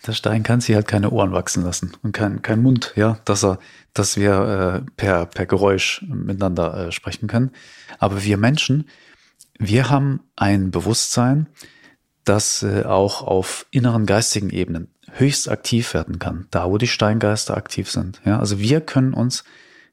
der 0.06 0.12
Stein 0.12 0.42
kann 0.42 0.60
sich 0.60 0.74
halt 0.74 0.86
keine 0.86 1.10
Ohren 1.10 1.32
wachsen 1.32 1.64
lassen 1.64 1.92
und 2.02 2.12
kein, 2.12 2.42
kein 2.42 2.62
Mund, 2.62 2.92
ja, 2.96 3.18
dass 3.24 3.44
er, 3.44 3.58
dass 3.94 4.16
wir 4.16 4.82
äh, 4.86 4.90
per, 4.96 5.26
per 5.26 5.46
Geräusch 5.46 6.04
miteinander 6.08 6.86
äh, 6.88 6.92
sprechen 6.92 7.26
können. 7.28 7.50
Aber 7.98 8.22
wir 8.22 8.36
Menschen, 8.36 8.88
wir 9.58 9.90
haben 9.90 10.20
ein 10.36 10.70
Bewusstsein, 10.70 11.46
das 12.24 12.62
äh, 12.62 12.84
auch 12.84 13.22
auf 13.22 13.66
inneren 13.70 14.06
geistigen 14.06 14.50
Ebenen 14.50 14.88
höchst 15.12 15.48
aktiv 15.48 15.94
werden 15.94 16.18
kann, 16.18 16.46
da 16.50 16.68
wo 16.68 16.78
die 16.78 16.88
Steingeister 16.88 17.56
aktiv 17.56 17.90
sind. 17.90 18.20
Ja, 18.24 18.38
also 18.38 18.58
wir 18.58 18.80
können 18.80 19.14
uns 19.14 19.44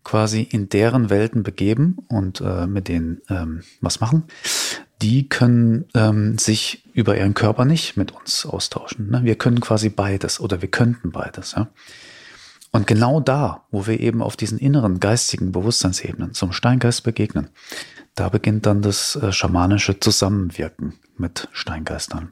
quasi 0.04 0.42
in 0.42 0.70
deren 0.70 1.10
Welten 1.10 1.44
begeben 1.44 1.98
und 2.10 2.42
äh, 2.42 2.68
mit 2.68 2.88
denen 2.88 3.22
ähm, 3.30 3.64
was 3.80 4.02
machen, 4.02 4.26
die 5.04 5.28
können 5.28 5.84
ähm, 5.96 6.38
sich 6.38 6.86
über 6.94 7.18
ihren 7.18 7.34
Körper 7.34 7.66
nicht 7.66 7.98
mit 7.98 8.14
uns 8.14 8.46
austauschen. 8.46 9.12
Ne? 9.12 9.20
Wir 9.26 9.36
können 9.36 9.60
quasi 9.60 9.90
beides 9.90 10.40
oder 10.40 10.62
wir 10.62 10.72
könnten 10.72 11.12
beides. 11.12 11.56
Ja? 11.58 11.68
Und 12.72 12.88
genau 12.88 13.20
da, 13.20 13.66
wo 13.70 13.86
wir 13.86 14.00
eben 14.00 14.22
auf 14.22 14.38
diesen 14.38 14.58
inneren 14.58 15.02
geistigen 15.02 15.52
Bewusstseinsebenen 15.52 16.34
zum 16.34 16.54
Steingeist 16.54 17.04
begegnen, 17.04 17.50
da 18.16 18.30
beginnt 18.30 18.66
dann 18.66 18.82
das 18.82 19.18
äh, 19.18 19.34
schamanische 19.34 20.00
Zusammenwirken 20.00 20.94
mit 21.18 21.50
Steingeistern. 21.52 22.30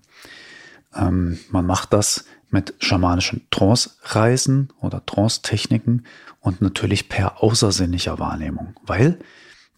Ähm, 0.96 1.40
man 1.50 1.66
macht 1.66 1.92
das 1.92 2.24
mit 2.52 2.74
schamanischen 2.80 3.48
Trance-Reisen 3.52 4.70
oder 4.80 5.06
Trance-Techniken 5.06 6.06
und 6.40 6.62
natürlich 6.62 7.10
per 7.10 7.44
außersinnlicher 7.44 8.18
Wahrnehmung, 8.18 8.76
weil 8.86 9.20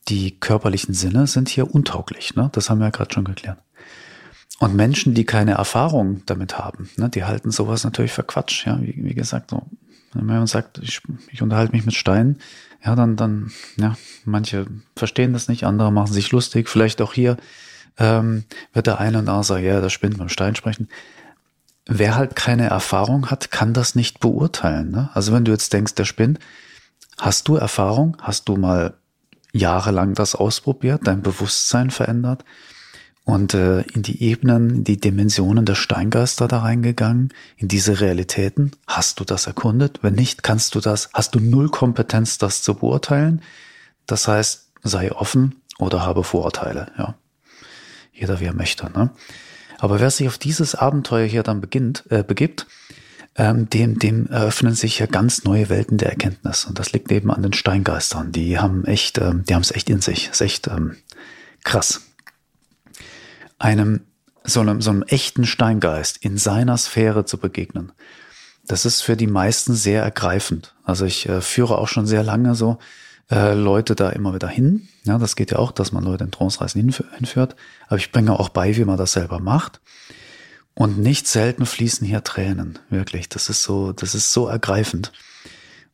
die 0.07 0.39
körperlichen 0.39 0.93
Sinne 0.93 1.27
sind 1.27 1.49
hier 1.49 1.73
untauglich. 1.73 2.35
Ne? 2.35 2.49
Das 2.53 2.69
haben 2.69 2.79
wir 2.79 2.85
ja 2.85 2.91
gerade 2.91 3.13
schon 3.13 3.23
geklärt. 3.23 3.59
Und 4.59 4.75
Menschen, 4.75 5.13
die 5.13 5.25
keine 5.25 5.53
Erfahrung 5.53 6.23
damit 6.25 6.57
haben, 6.57 6.89
ne, 6.95 7.09
die 7.09 7.23
halten 7.23 7.51
sowas 7.51 7.83
natürlich 7.83 8.13
für 8.13 8.23
Quatsch. 8.23 8.65
Ja, 8.65 8.79
wie, 8.81 8.93
wie 8.95 9.13
gesagt, 9.13 9.49
so, 9.49 9.63
wenn 10.13 10.25
man 10.25 10.47
sagt, 10.47 10.77
ich, 10.77 11.01
ich 11.31 11.41
unterhalte 11.41 11.75
mich 11.75 11.85
mit 11.85 11.95
Steinen, 11.95 12.39
ja, 12.85 12.95
dann, 12.95 13.15
dann, 13.15 13.51
ja, 13.77 13.97
manche 14.25 14.67
verstehen 14.95 15.33
das 15.33 15.47
nicht, 15.47 15.65
andere 15.65 15.91
machen 15.91 16.13
sich 16.13 16.31
lustig. 16.31 16.69
Vielleicht 16.69 17.01
auch 17.01 17.13
hier 17.13 17.37
ähm, 17.97 18.45
wird 18.73 18.87
der 18.87 18.99
eine 18.99 19.19
und 19.19 19.27
andere 19.27 19.43
sagen, 19.43 19.65
ja, 19.65 19.81
das 19.81 19.93
spinnt 19.93 20.17
beim 20.17 20.29
Stein 20.29 20.55
sprechen. 20.55 20.87
Wer 21.85 22.15
halt 22.15 22.35
keine 22.35 22.67
Erfahrung 22.67 23.29
hat, 23.29 23.51
kann 23.51 23.73
das 23.73 23.95
nicht 23.95 24.19
beurteilen. 24.19 24.91
Ne? 24.91 25.09
Also 25.13 25.33
wenn 25.33 25.45
du 25.45 25.51
jetzt 25.51 25.73
denkst, 25.73 25.95
der 25.95 26.05
spinnt, 26.05 26.39
hast 27.17 27.47
du 27.47 27.55
Erfahrung? 27.55 28.15
Hast 28.21 28.47
du 28.47 28.55
mal 28.55 28.93
jahrelang 29.53 30.15
das 30.15 30.35
ausprobiert, 30.35 31.01
dein 31.05 31.21
Bewusstsein 31.21 31.91
verändert 31.91 32.43
und 33.23 33.53
äh, 33.53 33.81
in 33.81 34.01
die 34.01 34.21
Ebenen, 34.23 34.83
die 34.83 34.99
Dimensionen 34.99 35.65
der 35.65 35.75
Steingeister 35.75 36.47
da 36.47 36.59
reingegangen, 36.59 37.29
in 37.55 37.69
diese 37.69 38.01
Realitäten. 38.01 38.71
Hast 38.85 39.19
du 39.19 39.23
das 39.23 39.47
erkundet? 39.47 39.99
Wenn 40.01 40.15
nicht, 40.15 40.43
kannst 40.43 40.75
du 40.75 40.81
das, 40.81 41.09
hast 41.13 41.35
du 41.35 41.39
null 41.39 41.69
Kompetenz, 41.69 42.37
das 42.37 42.63
zu 42.63 42.73
beurteilen. 42.73 43.41
Das 44.07 44.27
heißt, 44.27 44.71
sei 44.81 45.11
offen 45.13 45.61
oder 45.77 46.05
habe 46.05 46.23
Vorurteile, 46.23 46.91
ja. 46.97 47.15
Jeder 48.11 48.39
wie 48.39 48.45
er 48.45 48.53
möchte, 48.53 48.91
ne? 48.91 49.11
Aber 49.79 49.99
wer 49.99 50.11
sich 50.11 50.27
auf 50.27 50.37
dieses 50.37 50.75
Abenteuer 50.75 51.25
hier 51.25 51.43
dann 51.43 51.59
beginnt, 51.59 52.05
äh, 52.09 52.23
begibt, 52.23 52.67
ähm, 53.35 53.69
dem, 53.69 53.99
dem 53.99 54.27
eröffnen 54.27 54.75
sich 54.75 54.99
ja 54.99 55.05
ganz 55.05 55.43
neue 55.43 55.69
Welten 55.69 55.97
der 55.97 56.09
Erkenntnis. 56.09 56.65
Und 56.65 56.79
das 56.79 56.91
liegt 56.93 57.11
eben 57.11 57.31
an 57.31 57.41
den 57.41 57.53
Steingeistern. 57.53 58.31
Die 58.31 58.59
haben 58.59 58.85
echt, 58.85 59.17
ähm, 59.17 59.43
die 59.47 59.55
haben 59.55 59.61
es 59.63 59.71
echt 59.71 59.89
in 59.89 60.01
sich. 60.01 60.29
Ist 60.29 60.41
echt 60.41 60.67
ähm, 60.67 60.95
krass. 61.63 62.01
Einem 63.57 64.01
so 64.43 64.59
einem, 64.59 64.81
so 64.81 64.91
einem 64.91 65.03
echten 65.03 65.45
Steingeist 65.45 66.17
in 66.17 66.37
seiner 66.37 66.77
Sphäre 66.77 67.25
zu 67.25 67.37
begegnen, 67.37 67.91
das 68.65 68.85
ist 68.85 69.01
für 69.01 69.17
die 69.17 69.27
meisten 69.27 69.73
sehr 69.73 70.03
ergreifend. 70.03 70.75
Also 70.83 71.05
ich 71.05 71.27
äh, 71.27 71.41
führe 71.41 71.77
auch 71.77 71.87
schon 71.87 72.05
sehr 72.05 72.23
lange 72.23 72.55
so 72.55 72.77
äh, 73.31 73.53
Leute 73.53 73.95
da 73.95 74.09
immer 74.09 74.33
wieder 74.33 74.47
hin. 74.47 74.87
Ja, 75.03 75.17
das 75.17 75.35
geht 75.35 75.51
ja 75.51 75.59
auch, 75.59 75.71
dass 75.71 75.91
man 75.91 76.03
Leute 76.03 76.23
in 76.23 76.31
Trance-Reisen 76.31 76.81
hinführt. 76.81 77.55
Aber 77.87 77.97
ich 77.97 78.11
bringe 78.11 78.37
auch 78.39 78.49
bei, 78.49 78.75
wie 78.77 78.85
man 78.85 78.97
das 78.97 79.13
selber 79.13 79.39
macht. 79.39 79.81
Und 80.75 80.97
nicht 80.97 81.27
selten 81.27 81.65
fließen 81.65 82.05
hier 82.05 82.23
Tränen, 82.23 82.79
wirklich. 82.89 83.29
Das 83.29 83.49
ist 83.49 83.63
so, 83.63 83.91
das 83.91 84.15
ist 84.15 84.33
so 84.33 84.47
ergreifend. 84.47 85.11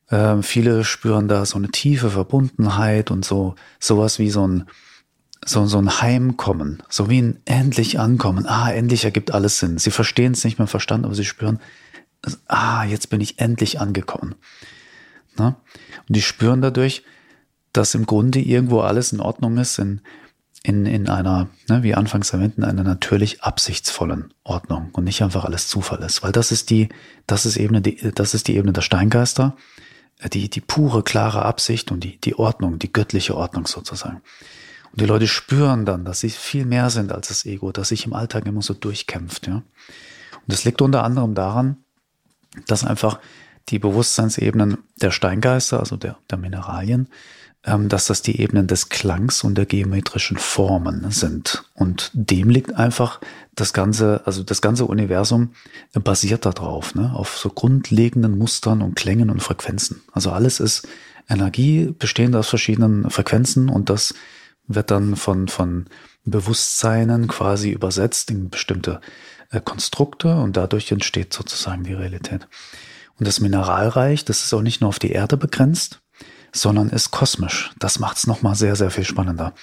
Ähm, 0.09 0.41
viele 0.41 0.83
spüren 0.85 1.27
da 1.27 1.45
so 1.45 1.57
eine 1.57 1.69
tiefe 1.69 2.09
Verbundenheit 2.09 3.11
und 3.11 3.25
so, 3.25 3.55
sowas 3.79 4.19
wie 4.19 4.29
so 4.29 4.47
ein, 4.47 4.65
so, 5.45 5.65
so 5.65 5.79
ein 5.79 6.01
Heimkommen, 6.01 6.81
so 6.89 7.09
wie 7.09 7.21
ein 7.21 7.39
endlich 7.45 7.99
ankommen. 7.99 8.45
Ah, 8.47 8.71
endlich 8.71 9.03
ergibt 9.03 9.31
alles 9.31 9.59
Sinn. 9.59 9.77
Sie 9.77 9.91
verstehen 9.91 10.31
es 10.31 10.43
nicht 10.43 10.59
mehr 10.59 10.67
verstanden, 10.67 11.05
aber 11.05 11.15
sie 11.15 11.25
spüren, 11.25 11.59
ah, 12.47 12.83
jetzt 12.85 13.09
bin 13.09 13.21
ich 13.21 13.39
endlich 13.39 13.79
angekommen. 13.79 14.35
Na? 15.37 15.57
Und 16.07 16.15
die 16.15 16.21
spüren 16.21 16.61
dadurch, 16.61 17.03
dass 17.73 17.95
im 17.95 18.05
Grunde 18.05 18.39
irgendwo 18.39 18.81
alles 18.81 19.11
in 19.11 19.19
Ordnung 19.19 19.57
ist, 19.57 19.77
in, 19.77 20.01
in, 20.63 20.85
in 20.85 21.07
einer, 21.07 21.49
ne, 21.67 21.83
wie 21.83 21.95
anfangs 21.95 22.31
erwähnt, 22.31 22.57
in 22.57 22.63
einer 22.63 22.83
natürlich 22.83 23.41
absichtsvollen 23.43 24.33
Ordnung 24.43 24.89
und 24.91 25.05
nicht 25.05 25.21
einfach 25.23 25.45
alles 25.45 25.67
Zufall 25.67 26.03
ist. 26.03 26.21
Weil 26.21 26.31
das 26.31 26.51
ist 26.51 26.69
die, 26.69 26.89
das 27.27 27.45
ist 27.45 27.57
Ebene, 27.57 27.81
die, 27.81 28.11
das 28.13 28.33
ist 28.33 28.47
die 28.47 28.55
Ebene 28.55 28.73
der 28.73 28.81
Steingeister, 28.81 29.55
die, 30.33 30.49
die 30.49 30.61
pure, 30.61 31.03
klare 31.03 31.43
Absicht 31.43 31.91
und 31.91 32.03
die, 32.03 32.19
die 32.19 32.35
Ordnung, 32.35 32.77
die 32.77 32.91
göttliche 32.91 33.35
Ordnung 33.35 33.67
sozusagen. 33.67 34.21
Und 34.91 35.01
die 35.01 35.05
Leute 35.05 35.27
spüren 35.27 35.85
dann, 35.85 36.03
dass 36.03 36.19
sie 36.19 36.29
viel 36.29 36.65
mehr 36.65 36.89
sind 36.89 37.11
als 37.11 37.29
das 37.29 37.45
Ego, 37.45 37.71
das 37.71 37.89
sich 37.89 38.05
im 38.05 38.13
Alltag 38.13 38.45
immer 38.45 38.61
so 38.61 38.73
durchkämpft, 38.73 39.47
ja. 39.47 39.55
Und 39.55 40.53
das 40.53 40.65
liegt 40.65 40.81
unter 40.81 41.03
anderem 41.03 41.35
daran, 41.35 41.77
dass 42.67 42.83
einfach 42.83 43.19
die 43.69 43.79
Bewusstseinsebenen 43.79 44.79
der 45.01 45.11
Steingeister, 45.11 45.79
also 45.79 45.95
der, 45.95 46.17
der 46.29 46.39
Mineralien, 46.39 47.07
dass 47.63 48.07
das 48.07 48.21
die 48.21 48.39
Ebenen 48.39 48.67
des 48.67 48.87
Klangs 48.89 49.43
und 49.43 49.55
der 49.55 49.65
geometrischen 49.65 50.37
Formen 50.37 51.11
sind. 51.11 51.65
Und 51.73 52.09
dem 52.13 52.49
liegt 52.49 52.75
einfach 52.75 53.19
das 53.53 53.73
ganze, 53.73 54.21
also 54.25 54.43
das 54.43 54.61
ganze 54.61 54.85
Universum 54.85 55.51
basiert 55.93 56.45
darauf, 56.45 56.95
ne? 56.95 57.11
auf 57.13 57.37
so 57.37 57.49
grundlegenden 57.49 58.37
Mustern 58.37 58.81
und 58.81 58.95
Klängen 58.95 59.29
und 59.29 59.43
Frequenzen. 59.43 60.01
Also 60.13 60.31
alles 60.31 60.61
ist 60.61 60.87
Energie 61.27 61.93
bestehend 61.97 62.35
aus 62.35 62.47
verschiedenen 62.47 63.09
Frequenzen 63.09 63.67
und 63.67 63.89
das 63.89 64.13
wird 64.67 64.89
dann 64.89 65.15
von, 65.15 65.47
von 65.49 65.87
Bewusstseinen 66.23 67.27
quasi 67.27 67.71
übersetzt 67.71 68.31
in 68.31 68.49
bestimmte 68.49 69.01
äh, 69.51 69.59
Konstrukte 69.59 70.35
und 70.35 70.55
dadurch 70.55 70.91
entsteht 70.91 71.33
sozusagen 71.33 71.83
die 71.83 71.93
Realität. 71.93 72.47
Und 73.17 73.27
das 73.27 73.41
Mineralreich, 73.41 74.23
das 74.23 74.45
ist 74.45 74.53
auch 74.53 74.61
nicht 74.61 74.79
nur 74.79 74.87
auf 74.87 74.99
die 74.99 75.11
Erde 75.11 75.35
begrenzt, 75.35 76.01
sondern 76.51 76.89
ist 76.89 77.11
kosmisch. 77.11 77.71
Das 77.79 77.99
macht 77.99 78.17
es 78.17 78.27
nochmal 78.27 78.55
sehr, 78.55 78.75
sehr 78.75 78.91
viel 78.91 79.03
spannender. 79.03 79.53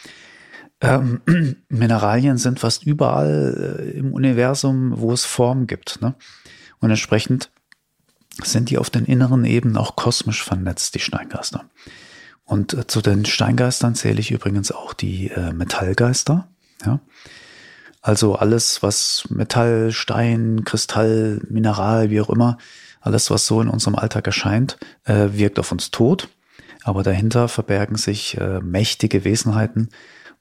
Ähm, 0.81 1.21
Mineralien 1.69 2.39
sind 2.39 2.61
fast 2.61 2.85
überall 2.85 3.79
äh, 3.81 3.99
im 3.99 4.13
Universum, 4.13 4.93
wo 4.97 5.13
es 5.13 5.25
Form 5.25 5.67
gibt. 5.67 6.01
Ne? 6.03 6.15
Und 6.81 6.91
entsprechend 6.91 7.51
sind 8.43 8.71
die 8.71 8.79
auf 8.79 8.91
den 8.91 9.07
inneren 9.07 9.45
Ebenen 9.45 9.77
auch 9.77 9.97
kosmisch 9.97 10.43
vernetzt, 10.43 10.95
die 10.95 11.01
Steingeister. 11.01 11.65
Und 12.45 12.75
äh, 12.75 12.87
zu 12.87 13.01
den 13.01 13.25
Steingeistern 13.25 13.95
zähle 13.95 14.21
ich 14.21 14.31
übrigens 14.31 14.71
auch 14.71 14.93
die 14.93 15.31
äh, 15.31 15.53
Metallgeister. 15.53 16.49
Ja? 16.85 17.01
Also 18.03 18.37
alles, 18.37 18.83
was 18.83 19.25
Metall, 19.31 19.91
Stein, 19.91 20.65
Kristall, 20.65 21.41
Mineral, 21.49 22.11
wie 22.11 22.21
auch 22.21 22.31
immer, 22.31 22.59
alles, 23.01 23.31
was 23.31 23.47
so 23.47 23.61
in 23.61 23.69
unserem 23.69 23.97
Alltag 23.97 24.27
erscheint, 24.27 24.79
äh, 25.05 25.29
wirkt 25.33 25.59
auf 25.59 25.73
uns 25.73 25.91
tot 25.91 26.29
aber 26.87 27.03
dahinter 27.03 27.49
verbergen 27.49 27.97
sich 27.97 28.39
äh, 28.39 28.61
mächtige 28.61 29.25
Wesenheiten 29.25 29.89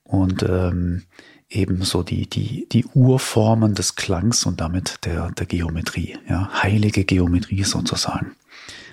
und 0.03 0.43
ähm, 0.43 1.01
ebenso 1.49 2.03
die, 2.03 2.29
die, 2.29 2.69
die 2.71 2.85
Urformen 2.85 3.73
des 3.73 3.95
Klangs 3.95 4.45
und 4.45 4.61
damit 4.61 5.05
der, 5.05 5.31
der 5.31 5.47
Geometrie, 5.47 6.19
ja, 6.29 6.51
heilige 6.61 7.03
Geometrie 7.03 7.63
sozusagen. 7.63 8.35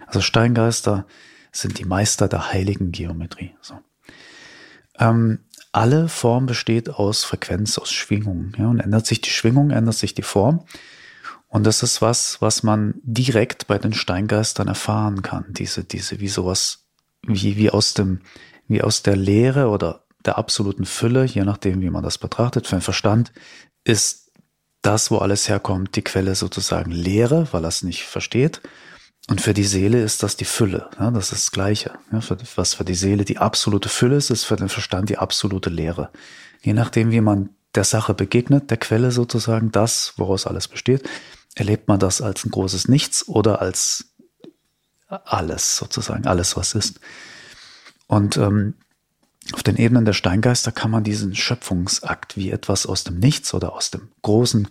Also 0.06 0.22
Steingeister 0.22 1.04
sind 1.52 1.78
die 1.78 1.84
Meister 1.84 2.26
der 2.26 2.54
heiligen 2.54 2.90
Geometrie. 2.90 3.54
So. 3.60 3.78
Ähm, 4.98 5.40
alle 5.72 6.08
Form 6.08 6.46
besteht 6.46 6.88
aus 6.88 7.24
Frequenz, 7.24 7.76
aus 7.76 7.92
Schwingung. 7.92 8.54
Ja, 8.56 8.68
und 8.68 8.80
ändert 8.80 9.04
sich 9.04 9.20
die 9.20 9.30
Schwingung, 9.30 9.72
ändert 9.72 9.96
sich 9.96 10.14
die 10.14 10.22
Form. 10.22 10.64
Und 11.48 11.66
das 11.66 11.82
ist 11.82 12.00
was, 12.00 12.40
was 12.40 12.62
man 12.62 12.94
direkt 13.02 13.66
bei 13.66 13.76
den 13.76 13.92
Steingeistern 13.92 14.68
erfahren 14.68 15.20
kann. 15.20 15.44
Diese, 15.50 15.84
diese, 15.84 16.18
wie 16.18 16.28
sowas 16.28 16.81
wie, 17.26 17.56
wie 17.56 17.70
aus 17.70 17.94
dem, 17.94 18.20
wie 18.68 18.82
aus 18.82 19.02
der 19.02 19.16
Lehre 19.16 19.68
oder 19.68 20.04
der 20.24 20.38
absoluten 20.38 20.84
Fülle, 20.84 21.24
je 21.24 21.44
nachdem, 21.44 21.80
wie 21.80 21.90
man 21.90 22.02
das 22.02 22.18
betrachtet, 22.18 22.66
für 22.66 22.76
den 22.76 22.82
Verstand, 22.82 23.32
ist 23.84 24.30
das, 24.82 25.10
wo 25.10 25.18
alles 25.18 25.48
herkommt, 25.48 25.96
die 25.96 26.02
Quelle 26.02 26.34
sozusagen 26.34 26.90
Leere, 26.90 27.48
weil 27.52 27.64
er 27.64 27.68
es 27.68 27.82
nicht 27.82 28.02
versteht. 28.02 28.60
Und 29.28 29.40
für 29.40 29.54
die 29.54 29.64
Seele 29.64 30.02
ist 30.02 30.24
das 30.24 30.36
die 30.36 30.44
Fülle. 30.44 30.90
Ja, 30.98 31.10
das 31.12 31.26
ist 31.26 31.32
das 31.32 31.50
Gleiche. 31.52 31.92
Ja, 32.10 32.20
für, 32.20 32.36
was 32.56 32.74
für 32.74 32.84
die 32.84 32.94
Seele 32.94 33.24
die 33.24 33.38
absolute 33.38 33.88
Fülle 33.88 34.16
ist, 34.16 34.30
ist 34.30 34.44
für 34.44 34.56
den 34.56 34.68
Verstand 34.68 35.08
die 35.08 35.18
absolute 35.18 35.70
Leere. 35.70 36.10
Je 36.60 36.72
nachdem, 36.72 37.12
wie 37.12 37.20
man 37.20 37.50
der 37.74 37.84
Sache 37.84 38.14
begegnet, 38.14 38.70
der 38.70 38.76
Quelle 38.78 39.12
sozusagen, 39.12 39.70
das, 39.70 40.14
woraus 40.16 40.46
alles 40.46 40.66
besteht, 40.66 41.08
erlebt 41.54 41.86
man 41.86 42.00
das 42.00 42.20
als 42.20 42.44
ein 42.44 42.50
großes 42.50 42.88
Nichts 42.88 43.26
oder 43.28 43.62
als 43.62 44.11
alles 45.24 45.76
sozusagen, 45.76 46.26
alles 46.26 46.56
was 46.56 46.74
ist. 46.74 47.00
Und 48.06 48.36
ähm, 48.36 48.74
auf 49.52 49.62
den 49.62 49.76
Ebenen 49.76 50.04
der 50.04 50.12
Steingeister 50.12 50.72
kann 50.72 50.90
man 50.90 51.04
diesen 51.04 51.34
Schöpfungsakt 51.34 52.36
wie 52.36 52.50
etwas 52.50 52.86
aus 52.86 53.04
dem 53.04 53.18
Nichts 53.18 53.54
oder 53.54 53.72
aus 53.72 53.90
dem 53.90 54.08
Großen 54.22 54.68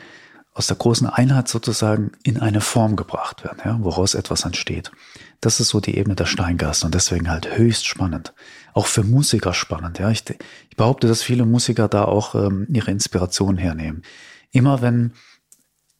aus 0.54 0.68
der 0.68 0.76
großen 0.76 1.08
Einheit 1.08 1.48
sozusagen 1.48 2.12
in 2.24 2.40
eine 2.40 2.60
Form 2.60 2.96
gebracht 2.98 3.44
werden, 3.44 3.62
ja, 3.64 3.78
woraus 3.82 4.16
etwas 4.16 4.44
entsteht. 4.44 4.92
Das 5.40 5.60
ist 5.60 5.70
so 5.70 5.80
die 5.80 5.98
Ebene 5.98 6.16
der 6.16 6.26
Steingast 6.26 6.84
und 6.84 6.94
deswegen 6.94 7.30
halt 7.30 7.58
höchst 7.58 7.86
spannend. 7.86 8.34
Auch 8.74 8.86
für 8.86 9.04
Musiker 9.04 9.54
spannend, 9.54 10.00
ja. 10.00 10.12
Ich, 10.12 10.24
ich 10.70 10.76
behaupte, 10.76 11.08
dass 11.08 11.24
viele 11.24 11.46
Musiker 11.46 11.88
da 11.88 12.04
auch 12.04 12.36
ähm, 12.36 12.68
ihre 12.70 12.92
Inspiration 12.92 13.58
hernehmen. 13.58 14.04
Immer 14.52 14.82
wenn 14.82 15.14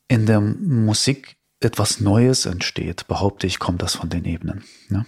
in 0.10 0.26
der 0.26 0.42
Musik 0.42 1.38
etwas 1.62 2.00
Neues 2.00 2.46
entsteht, 2.46 3.08
behaupte 3.08 3.48
ich, 3.48 3.60
kommt 3.60 3.82
das 3.82 3.96
von 3.96 4.10
den 4.10 4.26
Ebenen. 4.26 4.64
Ja? 4.90 5.06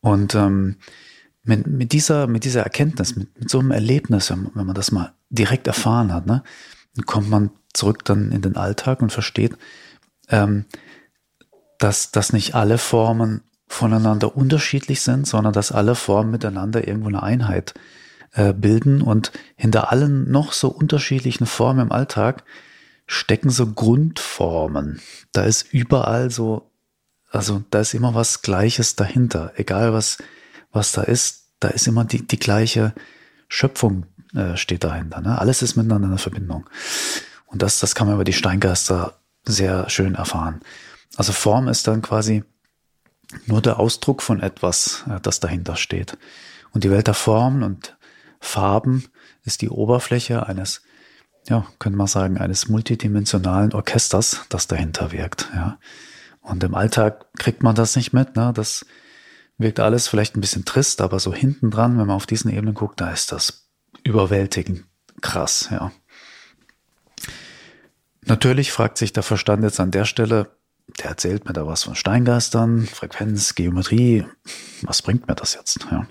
Und 0.00 0.34
ähm, 0.34 0.76
mit, 1.44 1.66
mit, 1.66 1.92
dieser, 1.92 2.26
mit 2.26 2.44
dieser 2.44 2.62
Erkenntnis, 2.62 3.16
mit, 3.16 3.38
mit 3.38 3.50
so 3.50 3.58
einem 3.58 3.72
Erlebnis, 3.72 4.30
wenn, 4.30 4.50
man 4.54 4.74
das 4.74 4.92
mal 4.92 5.12
direkt 5.30 5.66
erfahren 5.66 6.12
hat, 6.12 6.26
ne, 6.26 6.42
kommt 7.06 7.28
man 7.30 7.50
zurück 7.72 8.04
dann 8.04 8.32
in 8.32 8.42
den 8.42 8.56
Alltag 8.56 9.02
und 9.02 9.10
versteht, 9.10 9.56
ähm, 10.28 10.66
dass, 11.78 12.12
dass 12.12 12.32
nicht 12.32 12.54
alle 12.54 12.78
Formen 12.78 13.42
voneinander 13.66 14.36
unterschiedlich 14.36 15.00
sind, 15.00 15.26
sondern 15.26 15.52
dass 15.52 15.72
alle 15.72 15.94
Formen 15.94 16.30
miteinander 16.30 16.86
irgendwo 16.86 17.08
eine 17.08 17.22
Einheit 17.22 17.74
äh, 18.32 18.52
bilden 18.52 19.02
und 19.02 19.32
hinter 19.56 19.90
allen 19.90 20.30
noch 20.30 20.52
so 20.52 20.68
unterschiedlichen 20.68 21.46
Formen 21.46 21.86
im 21.86 21.92
Alltag 21.92 22.44
stecken 23.12 23.50
so 23.50 23.66
Grundformen. 23.66 25.00
Da 25.32 25.44
ist 25.44 25.72
überall 25.72 26.30
so, 26.30 26.70
also 27.30 27.62
da 27.70 27.80
ist 27.80 27.94
immer 27.94 28.14
was 28.14 28.40
Gleiches 28.40 28.96
dahinter. 28.96 29.52
Egal 29.56 29.92
was, 29.92 30.18
was 30.72 30.92
da 30.92 31.02
ist, 31.02 31.48
da 31.60 31.68
ist 31.68 31.86
immer 31.86 32.04
die, 32.04 32.26
die 32.26 32.38
gleiche 32.38 32.94
Schöpfung 33.48 34.06
äh, 34.34 34.56
steht 34.56 34.84
dahinter. 34.84 35.20
Ne? 35.20 35.38
Alles 35.38 35.60
ist 35.60 35.76
miteinander 35.76 36.08
in 36.08 36.18
Verbindung. 36.18 36.68
Und 37.46 37.60
das, 37.60 37.80
das 37.80 37.94
kann 37.94 38.06
man 38.06 38.14
über 38.14 38.24
die 38.24 38.32
Steingeister 38.32 39.18
sehr 39.44 39.90
schön 39.90 40.14
erfahren. 40.14 40.60
Also 41.16 41.32
Form 41.32 41.68
ist 41.68 41.86
dann 41.86 42.00
quasi 42.00 42.44
nur 43.44 43.60
der 43.60 43.78
Ausdruck 43.78 44.22
von 44.22 44.40
etwas, 44.40 45.04
äh, 45.08 45.20
das 45.20 45.38
dahinter 45.38 45.76
steht. 45.76 46.16
Und 46.72 46.84
die 46.84 46.90
Welt 46.90 47.08
der 47.08 47.14
Formen 47.14 47.62
und 47.62 47.94
Farben 48.40 49.04
ist 49.44 49.60
die 49.60 49.68
Oberfläche 49.68 50.46
eines 50.46 50.80
ja, 51.48 51.66
könnte 51.78 51.98
man 51.98 52.06
sagen, 52.06 52.38
eines 52.38 52.68
multidimensionalen 52.68 53.72
Orchesters, 53.72 54.42
das 54.48 54.68
dahinter 54.68 55.12
wirkt. 55.12 55.48
Ja. 55.54 55.78
Und 56.40 56.62
im 56.64 56.74
Alltag 56.74 57.26
kriegt 57.38 57.62
man 57.62 57.74
das 57.74 57.96
nicht 57.96 58.12
mit. 58.12 58.36
Ne? 58.36 58.52
Das 58.54 58.86
wirkt 59.58 59.80
alles 59.80 60.08
vielleicht 60.08 60.36
ein 60.36 60.40
bisschen 60.40 60.64
trist, 60.64 61.00
aber 61.00 61.18
so 61.20 61.32
hinten 61.32 61.70
dran, 61.70 61.98
wenn 61.98 62.06
man 62.06 62.16
auf 62.16 62.26
diesen 62.26 62.50
Ebenen 62.50 62.74
guckt, 62.74 63.00
da 63.00 63.10
ist 63.10 63.32
das 63.32 63.68
überwältigend 64.04 64.84
krass. 65.20 65.68
Ja. 65.70 65.92
Natürlich 68.24 68.72
fragt 68.72 68.98
sich 68.98 69.12
der 69.12 69.22
Verstand 69.22 69.62
jetzt 69.62 69.80
an 69.80 69.90
der 69.90 70.04
Stelle, 70.04 70.50
der 70.98 71.10
erzählt 71.10 71.44
mir 71.44 71.52
da 71.52 71.66
was 71.66 71.84
von 71.84 71.94
Steingeistern, 71.94 72.86
Frequenz, 72.86 73.54
Geometrie. 73.54 74.26
Was 74.82 75.02
bringt 75.02 75.28
mir 75.28 75.34
das 75.34 75.54
jetzt? 75.54 75.86
Ja. 75.90 76.06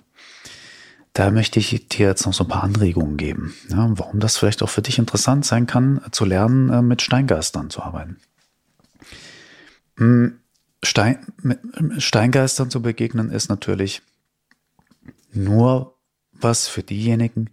Da 1.14 1.30
möchte 1.30 1.60
ich 1.60 1.90
dir 1.90 2.08
jetzt 2.08 2.26
noch 2.26 2.34
so 2.34 2.46
ein 2.46 2.48
paar 2.48 2.64
Anregungen 2.64 3.18
geben, 3.18 3.54
ja, 3.70 3.90
warum 3.98 4.20
das 4.20 4.38
vielleicht 4.38 4.64
auch 4.64 4.70
für 4.70 4.82
dich 4.82 4.98
interessant 4.98 5.46
sein 5.46 5.68
kann, 5.68 6.02
zu 6.12 6.24
lernen, 6.24 6.70
äh, 6.70 6.82
mit 6.82 7.02
Steingeistern 7.02 7.70
zu 7.70 7.82
arbeiten. 7.82 8.18
Hm, 9.98 10.40
Stein, 10.84 11.20
Steingeistern 11.98 12.72
zu 12.72 12.82
begegnen 12.82 13.30
ist 13.30 13.50
natürlich 13.50 14.02
nur 15.32 15.98
was 16.34 16.68
für 16.68 16.82
diejenigen, 16.82 17.50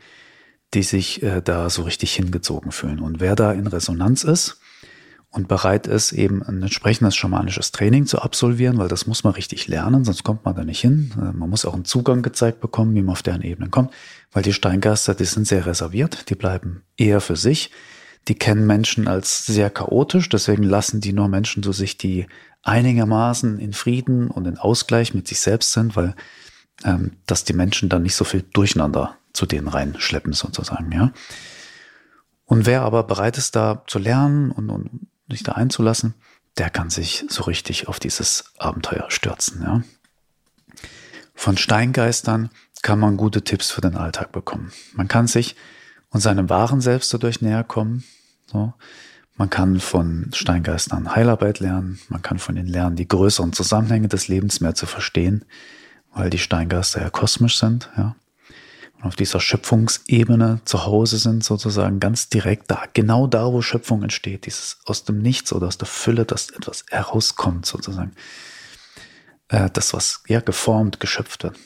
die 0.75 0.83
sich 0.83 1.23
äh, 1.23 1.43
da 1.43 1.69
so 1.69 1.83
richtig 1.83 2.15
hingezogen 2.15 2.73
fühlen. 2.73 3.01
Und 3.01 3.21
wer 3.21 3.37
da 3.37 3.53
in 3.53 3.67
Resonanz 3.67 4.25
ist, 4.25 4.61
und 5.31 5.47
bereit 5.47 5.87
ist, 5.87 6.13
eben 6.13 6.43
ein 6.43 6.63
entsprechendes 6.63 7.15
schamanisches 7.15 7.71
Training 7.71 8.07
zu 8.07 8.21
absolvieren, 8.21 8.79
weil 8.79 8.89
das 8.89 9.07
muss 9.07 9.25
man 9.25 9.35
richtig 9.35 9.69
lernen, 9.69 10.05
sonst 10.05 10.25
kommt 10.25 10.45
man 10.45 10.55
da 10.55 10.65
nicht 10.65 10.81
hin. 10.81 11.13
Äh, 11.17 11.33
man 11.33 11.51
muss 11.51 11.65
auch 11.65 11.75
einen 11.75 11.85
Zugang 11.85 12.23
gezeigt 12.23 12.61
bekommen, 12.61 12.95
wie 12.95 13.03
man 13.03 13.13
auf 13.13 13.23
deren 13.23 13.43
Ebenen 13.43 13.71
kommt, 13.71 13.93
weil 14.33 14.43
die 14.43 14.53
Steingeister, 14.55 15.15
die 15.15 15.25
sind 15.25 15.47
sehr 15.47 15.67
reserviert, 15.67 16.31
die 16.31 16.35
bleiben 16.35 16.83
eher 16.97 17.21
für 17.21 17.37
sich. 17.37 17.71
Die 18.27 18.35
kennen 18.35 18.67
Menschen 18.67 19.09
als 19.09 19.47
sehr 19.47 19.71
chaotisch, 19.71 20.29
deswegen 20.29 20.63
lassen 20.63 21.01
die 21.01 21.13
nur 21.13 21.29
Menschen 21.29 21.63
zu 21.63 21.73
sich, 21.73 21.97
die 21.99 22.27
einigermaßen 22.63 23.59
in 23.59 23.73
Frieden 23.73 24.31
und 24.31 24.47
in 24.47 24.59
Ausgleich 24.59 25.15
mit 25.15 25.29
sich 25.29 25.41
selbst 25.41 25.73
sind, 25.73 25.97
weil 25.97 26.15
ähm, 26.85 27.13
dass 27.27 27.45
die 27.45 27.55
Menschen 27.55 27.89
dann 27.89 28.03
nicht 28.03 28.15
so 28.15 28.25
viel 28.25 28.43
Durcheinander 28.53 29.17
zu 29.33 29.47
denen 29.47 29.69
reinschleppen 29.69 30.33
sozusagen, 30.33 30.93
ja. 30.93 31.13
Und 32.45 32.65
wer 32.65 32.83
aber 32.83 33.03
bereit 33.03 33.37
ist, 33.37 33.57
da 33.57 33.85
zu 33.87 33.99
lernen 33.99 34.51
und, 34.51 34.71
und 34.71 35.09
sich 35.29 35.43
da 35.43 35.53
einzulassen, 35.53 36.15
der 36.57 36.71
kann 36.71 36.91
sich 36.91 37.25
so 37.29 37.45
richtig 37.45 37.89
auf 37.89 38.01
dieses 38.01 38.53
Abenteuer 38.59 39.11
stürzen. 39.11 39.63
Ja. 39.63 39.83
Von 41.35 41.57
Steingeistern 41.57 42.51
kann 42.83 42.99
man 42.99 43.17
gute 43.17 43.43
Tipps 43.43 43.71
für 43.71 43.81
den 43.81 43.97
Alltag 43.97 44.33
bekommen. 44.33 44.73
Man 44.95 45.09
kann 45.09 45.27
sich 45.27 45.57
und 46.11 46.21
seinem 46.21 46.49
wahren 46.49 46.81
Selbst 46.81 47.13
dadurch 47.13 47.43
näher 47.43 47.65
kommen. 47.65 48.05
So. 48.47 48.73
Man 49.37 49.51
kann 49.51 49.79
von 49.79 50.31
Steingeistern 50.33 51.15
Heilarbeit 51.15 51.61
lernen. 51.61 52.01
Man 52.09 52.23
kann 52.23 52.39
von 52.39 52.57
ihnen 52.57 52.67
lernen, 52.67 52.97
die 52.97 53.07
größeren 53.07 53.53
Zusammenhänge 53.53 54.09
des 54.09 54.27
Lebens 54.27 54.61
mehr 54.61 54.75
zu 54.75 54.87
verstehen, 54.87 55.45
weil 56.13 56.31
die 56.31 56.39
Steingeister 56.39 57.01
ja 57.01 57.11
kosmisch 57.11 57.59
sind. 57.59 57.91
Ja 57.97 58.17
auf 59.03 59.17
dieser 59.17 59.41
Schöpfungsebene 59.41 60.61
zu 60.65 60.85
Hause 60.85 61.19
sind, 61.19 61.45
sozusagen 61.45 62.01
ganz 62.01 62.29
direkt 62.29 62.71
da, 62.71 62.83
genau 62.93 63.27
da, 63.27 63.53
wo 63.53 63.63
Schöpfung 63.63 64.03
entsteht, 64.03 64.47
dieses 64.47 64.79
aus 64.87 65.05
dem 65.05 65.19
Nichts 65.19 65.53
oder 65.53 65.69
aus 65.69 65.79
der 65.79 65.87
Fülle, 65.87 66.25
dass 66.25 66.51
etwas 66.51 66.85
herauskommt, 66.91 67.65
sozusagen. 67.67 68.13
Äh, 69.49 69.71
das, 69.73 69.95
was 69.95 70.23
ja 70.27 70.41
geformt, 70.41 71.01
geschöpft 71.01 71.45
wird. 71.45 71.57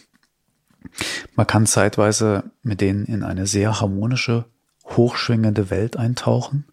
Man 1.34 1.46
kann 1.46 1.66
zeitweise 1.66 2.50
mit 2.62 2.80
denen 2.80 3.04
in 3.06 3.22
eine 3.22 3.46
sehr 3.46 3.80
harmonische, 3.80 4.44
hochschwingende 4.84 5.70
Welt 5.70 5.96
eintauchen. 5.96 6.64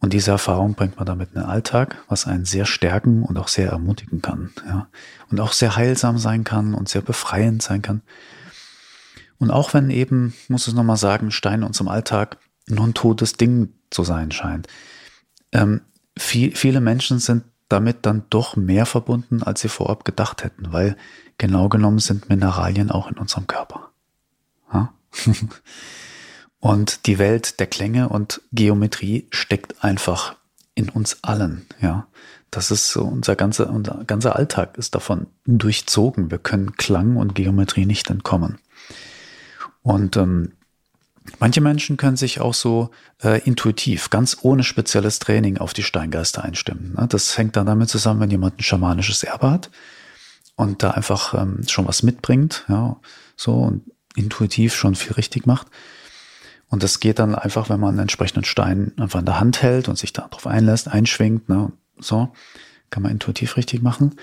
Und 0.00 0.12
diese 0.12 0.32
Erfahrung 0.32 0.74
bringt 0.74 0.96
man 0.96 1.06
damit 1.06 1.30
in 1.30 1.40
den 1.40 1.48
Alltag, 1.48 1.96
was 2.08 2.26
einen 2.26 2.44
sehr 2.44 2.66
stärken 2.66 3.22
und 3.22 3.38
auch 3.38 3.48
sehr 3.48 3.70
ermutigen 3.70 4.20
kann. 4.20 4.50
Ja. 4.66 4.88
Und 5.30 5.40
auch 5.40 5.52
sehr 5.52 5.76
heilsam 5.76 6.18
sein 6.18 6.44
kann 6.44 6.74
und 6.74 6.88
sehr 6.88 7.00
befreiend 7.00 7.62
sein 7.62 7.80
kann. 7.80 8.02
Und 9.38 9.50
auch 9.50 9.74
wenn 9.74 9.90
eben, 9.90 10.34
muss 10.48 10.68
ich 10.68 10.74
nochmal 10.74 10.96
sagen, 10.96 11.30
Stein 11.30 11.60
in 11.60 11.66
unserem 11.66 11.88
Alltag 11.88 12.38
nur 12.66 12.86
ein 12.86 12.94
totes 12.94 13.34
Ding 13.34 13.74
zu 13.90 14.04
sein 14.04 14.30
scheint. 14.30 14.68
Ähm, 15.52 15.82
viel, 16.16 16.54
viele 16.54 16.80
Menschen 16.80 17.18
sind 17.18 17.44
damit 17.68 18.06
dann 18.06 18.24
doch 18.30 18.56
mehr 18.56 18.86
verbunden, 18.86 19.42
als 19.42 19.60
sie 19.60 19.68
vorab 19.68 20.04
gedacht 20.04 20.44
hätten, 20.44 20.72
weil 20.72 20.96
genau 21.38 21.68
genommen 21.68 21.98
sind 21.98 22.28
Mineralien 22.28 22.90
auch 22.90 23.10
in 23.10 23.18
unserem 23.18 23.46
Körper. 23.46 23.90
Und 26.60 27.06
die 27.06 27.18
Welt 27.18 27.60
der 27.60 27.66
Klänge 27.66 28.08
und 28.08 28.40
Geometrie 28.52 29.28
steckt 29.30 29.84
einfach 29.84 30.36
in 30.74 30.88
uns 30.88 31.22
allen, 31.22 31.66
ja. 31.80 32.06
Das 32.50 32.70
ist 32.70 32.90
so 32.90 33.02
unser 33.02 33.34
ganzer, 33.34 33.68
unser 33.68 34.04
ganzer 34.04 34.36
Alltag 34.36 34.78
ist 34.78 34.94
davon 34.94 35.26
durchzogen. 35.44 36.30
Wir 36.30 36.38
können 36.38 36.76
Klang 36.76 37.16
und 37.16 37.34
Geometrie 37.34 37.84
nicht 37.84 38.10
entkommen. 38.10 38.58
Und 39.84 40.16
ähm, 40.16 40.52
manche 41.38 41.60
Menschen 41.60 41.96
können 41.96 42.16
sich 42.16 42.40
auch 42.40 42.54
so 42.54 42.90
äh, 43.22 43.40
intuitiv, 43.44 44.10
ganz 44.10 44.38
ohne 44.40 44.64
spezielles 44.64 45.18
Training 45.18 45.58
auf 45.58 45.74
die 45.74 45.82
Steingeister 45.82 46.42
einstimmen. 46.42 46.94
Ne? 46.98 47.06
Das 47.06 47.38
hängt 47.38 47.54
dann 47.54 47.66
damit 47.66 47.90
zusammen, 47.90 48.20
wenn 48.20 48.30
jemand 48.30 48.58
ein 48.58 48.62
schamanisches 48.62 49.22
Erbe 49.22 49.50
hat 49.50 49.70
und 50.56 50.82
da 50.82 50.92
einfach 50.92 51.34
ähm, 51.34 51.60
schon 51.68 51.86
was 51.86 52.02
mitbringt, 52.02 52.64
ja, 52.68 52.96
so 53.36 53.54
und 53.54 53.82
intuitiv 54.16 54.74
schon 54.74 54.94
viel 54.94 55.12
richtig 55.12 55.46
macht. 55.46 55.66
Und 56.68 56.82
das 56.82 56.98
geht 56.98 57.18
dann 57.18 57.34
einfach, 57.34 57.68
wenn 57.68 57.78
man 57.78 57.90
einen 57.90 58.00
entsprechenden 58.00 58.44
Stein 58.44 58.92
einfach 58.98 59.20
in 59.20 59.26
der 59.26 59.38
Hand 59.38 59.60
hält 59.60 59.88
und 59.88 59.98
sich 59.98 60.14
darauf 60.14 60.46
einlässt, 60.46 60.88
einschwingt, 60.88 61.48
ne, 61.48 61.72
so, 61.98 62.32
kann 62.88 63.02
man 63.02 63.12
intuitiv 63.12 63.58
richtig 63.58 63.82
machen. 63.82 64.14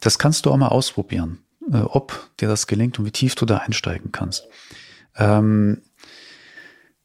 Das 0.00 0.18
kannst 0.20 0.46
du 0.46 0.52
auch 0.52 0.56
mal 0.56 0.68
ausprobieren, 0.68 1.40
äh, 1.72 1.78
ob 1.78 2.30
dir 2.38 2.48
das 2.48 2.68
gelingt 2.68 2.98
und 2.98 3.06
wie 3.06 3.10
tief 3.10 3.34
du 3.34 3.44
da 3.44 3.58
einsteigen 3.58 4.12
kannst. 4.12 4.46
Ähm, 5.16 5.82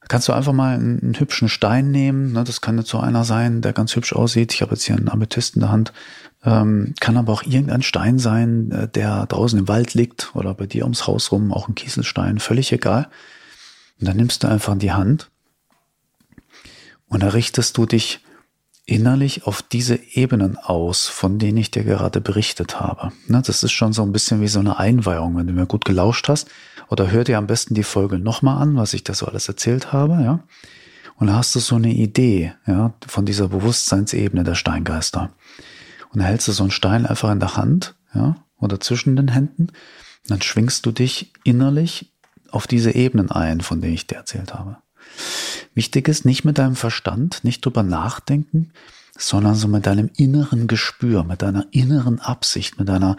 kannst 0.08 0.28
du 0.28 0.34
einfach 0.34 0.54
mal 0.54 0.76
einen, 0.76 1.02
einen 1.02 1.20
hübschen 1.20 1.50
Stein 1.50 1.92
nehmen. 1.92 2.34
Ne? 2.34 2.44
Das 2.44 2.62
kann 2.62 2.78
jetzt 2.78 2.90
so 2.90 3.00
einer 3.00 3.24
sein, 3.24 3.62
der 3.62 3.74
ganz 3.74 3.96
hübsch 3.96 4.14
aussieht. 4.14 4.54
Ich 4.54 4.62
habe 4.62 4.72
jetzt 4.72 4.84
hier 4.84 4.96
einen 4.96 5.10
Amethyst 5.10 5.56
in 5.56 5.62
der 5.62 5.72
Hand. 5.72 5.94
Ähm, 6.44 6.94
kann 7.00 7.18
aber 7.18 7.34
auch 7.34 7.44
irgendein 7.44 7.84
Stein 7.84 8.18
sein, 8.18 8.72
äh, 8.72 8.88
der 8.88 9.26
draußen 9.26 9.60
im 9.60 9.68
Wald 9.68 9.94
liegt 9.94 10.36
oder 10.36 10.54
bei 10.54 10.66
dir 10.68 10.84
ums 10.84 11.06
Haus 11.06 11.32
rum, 11.32 11.52
auch 11.52 11.68
ein 11.68 11.76
Kieselstein, 11.76 12.40
völlig 12.40 12.72
egal. 12.72 13.10
Und 14.00 14.08
dann 14.08 14.16
nimmst 14.16 14.44
du 14.44 14.48
einfach 14.48 14.74
in 14.74 14.80
die 14.80 14.94
Hand 14.94 15.30
und 17.08 17.24
errichtest 17.24 17.78
du 17.78 17.86
dich 17.86 18.22
innerlich 18.90 19.46
auf 19.46 19.62
diese 19.62 20.00
Ebenen 20.14 20.58
aus, 20.58 21.08
von 21.08 21.38
denen 21.38 21.58
ich 21.58 21.70
dir 21.70 21.84
gerade 21.84 22.22
berichtet 22.22 22.80
habe. 22.80 23.12
Ne, 23.28 23.42
das 23.46 23.64
ist 23.64 23.72
schon 23.72 23.94
so 23.94 24.02
ein 24.02 24.12
bisschen 24.12 24.42
wie 24.42 24.48
so 24.48 24.60
eine 24.60 24.80
Einweihung, 24.80 25.38
wenn 25.38 25.48
du 25.48 25.54
mir 25.54 25.68
gut 25.68 25.86
gelauscht 25.86 26.28
hast. 26.28 26.50
Oder 26.90 27.12
hör 27.12 27.24
dir 27.24 27.38
am 27.38 27.46
besten 27.46 27.76
die 27.76 27.84
Folge 27.84 28.18
nochmal 28.18 28.62
an, 28.62 28.76
was 28.76 28.96
ich 28.96 29.04
da 29.04 29.14
so 29.14 29.28
alles 29.28 29.48
erzählt 29.48 29.94
habe, 29.94 30.14
ja. 30.24 30.44
Und 31.18 31.28
da 31.28 31.36
hast 31.36 31.54
du 31.54 31.60
so 31.60 31.76
eine 31.76 31.94
Idee, 31.94 32.54
ja, 32.66 32.94
von 33.06 33.26
dieser 33.26 33.50
Bewusstseinsebene 33.50 34.44
der 34.44 34.56
Steingeister. 34.56 35.32
Und 36.12 36.22
da 36.22 36.26
hältst 36.26 36.48
du 36.48 36.52
so 36.54 36.64
einen 36.64 36.72
Stein 36.72 37.06
einfach 37.06 37.32
in 37.32 37.40
der 37.40 37.58
Hand, 37.58 37.96
ja, 38.16 38.38
oder 38.58 38.80
zwischen 38.80 39.16
den 39.16 39.28
Händen. 39.28 39.68
Dann 40.28 40.42
schwingst 40.42 40.86
du 40.86 40.92
dich 40.92 41.32
innerlich 41.44 42.12
auf 42.50 42.66
diese 42.66 42.96
Ebenen 42.96 43.30
ein, 43.30 43.62
von 43.62 43.82
denen 43.82 43.94
ich 43.94 44.08
dir 44.08 44.16
erzählt 44.16 44.54
habe. 44.54 44.78
Wichtig 45.74 46.08
ist, 46.08 46.26
nicht 46.26 46.46
mit 46.46 46.58
deinem 46.58 46.76
Verstand, 46.76 47.44
nicht 47.44 47.66
drüber 47.66 47.84
nachdenken, 47.84 48.72
sondern 49.18 49.56
so 49.56 49.68
mit 49.68 49.86
deinem 49.86 50.10
inneren 50.16 50.68
Gespür, 50.68 51.24
mit 51.24 51.42
deiner 51.42 51.68
inneren 51.72 52.20
Absicht, 52.20 52.80
mit 52.80 52.90
deiner, 52.90 53.18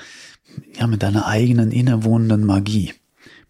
ja, 0.78 0.86
mit 0.86 1.02
deiner 1.02 1.26
eigenen 1.26 1.70
innewohnenden 1.70 2.44
Magie, 2.44 2.94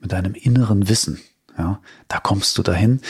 mit 0.01 0.13
deinem 0.13 0.35
inneren 0.35 0.89
Wissen. 0.89 1.21
Ja, 1.57 1.81
da 2.09 2.19
kommst 2.19 2.57
du 2.59 2.63
dahin. 2.63 3.01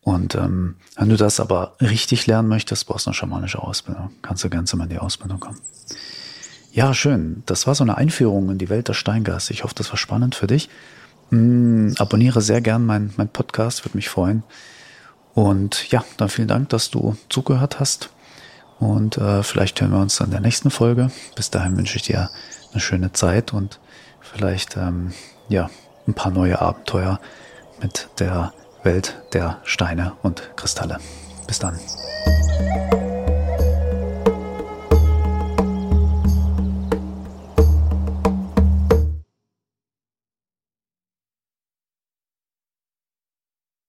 Und 0.00 0.36
ähm, 0.36 0.76
wenn 0.94 1.08
du 1.08 1.16
das 1.16 1.40
aber 1.40 1.76
richtig 1.80 2.28
lernen 2.28 2.48
möchtest, 2.48 2.86
brauchst 2.86 3.06
du 3.06 3.10
eine 3.10 3.14
schamanische 3.14 3.60
Ausbildung. 3.60 4.10
Kannst 4.22 4.44
du 4.44 4.48
ganz 4.48 4.72
in 4.72 4.88
die 4.88 4.98
Ausbildung 4.98 5.40
kommen. 5.40 5.60
Ja, 6.72 6.94
schön. 6.94 7.42
Das 7.46 7.66
war 7.66 7.74
so 7.74 7.82
eine 7.82 7.96
Einführung 7.96 8.50
in 8.50 8.58
die 8.58 8.68
Welt 8.68 8.86
der 8.86 8.94
Steingeister. 8.94 9.52
Ich 9.52 9.64
hoffe, 9.64 9.74
das 9.74 9.90
war 9.90 9.96
spannend 9.96 10.34
für 10.34 10.46
dich. 10.46 10.68
Mm, 11.30 11.92
abonniere 11.98 12.40
sehr 12.40 12.60
gern 12.60 12.84
meinen 12.84 13.12
mein 13.16 13.28
Podcast, 13.28 13.84
würde 13.84 13.96
mich 13.96 14.08
freuen. 14.08 14.42
Und 15.34 15.90
ja, 15.90 16.04
dann 16.16 16.28
vielen 16.28 16.48
Dank, 16.48 16.70
dass 16.70 16.90
du 16.90 17.16
zugehört 17.28 17.80
hast. 17.80 18.10
Und 18.78 19.18
äh, 19.18 19.42
vielleicht 19.42 19.80
hören 19.80 19.92
wir 19.92 20.00
uns 20.00 20.20
in 20.20 20.30
der 20.30 20.40
nächsten 20.40 20.70
Folge. 20.70 21.10
Bis 21.34 21.50
dahin 21.50 21.76
wünsche 21.76 21.96
ich 21.96 22.02
dir 22.02 22.30
eine 22.72 22.80
schöne 22.80 23.12
Zeit 23.12 23.52
und 23.52 23.80
vielleicht 24.20 24.76
ähm, 24.76 25.12
ja 25.48 25.70
ein 26.06 26.14
paar 26.14 26.32
neue 26.32 26.60
Abenteuer 26.60 27.20
mit 27.82 28.08
der 28.18 28.52
Welt 28.82 29.16
der 29.32 29.58
Steine 29.64 30.12
und 30.22 30.50
Kristalle. 30.56 30.98
Bis 31.46 31.58
dann. 31.58 31.78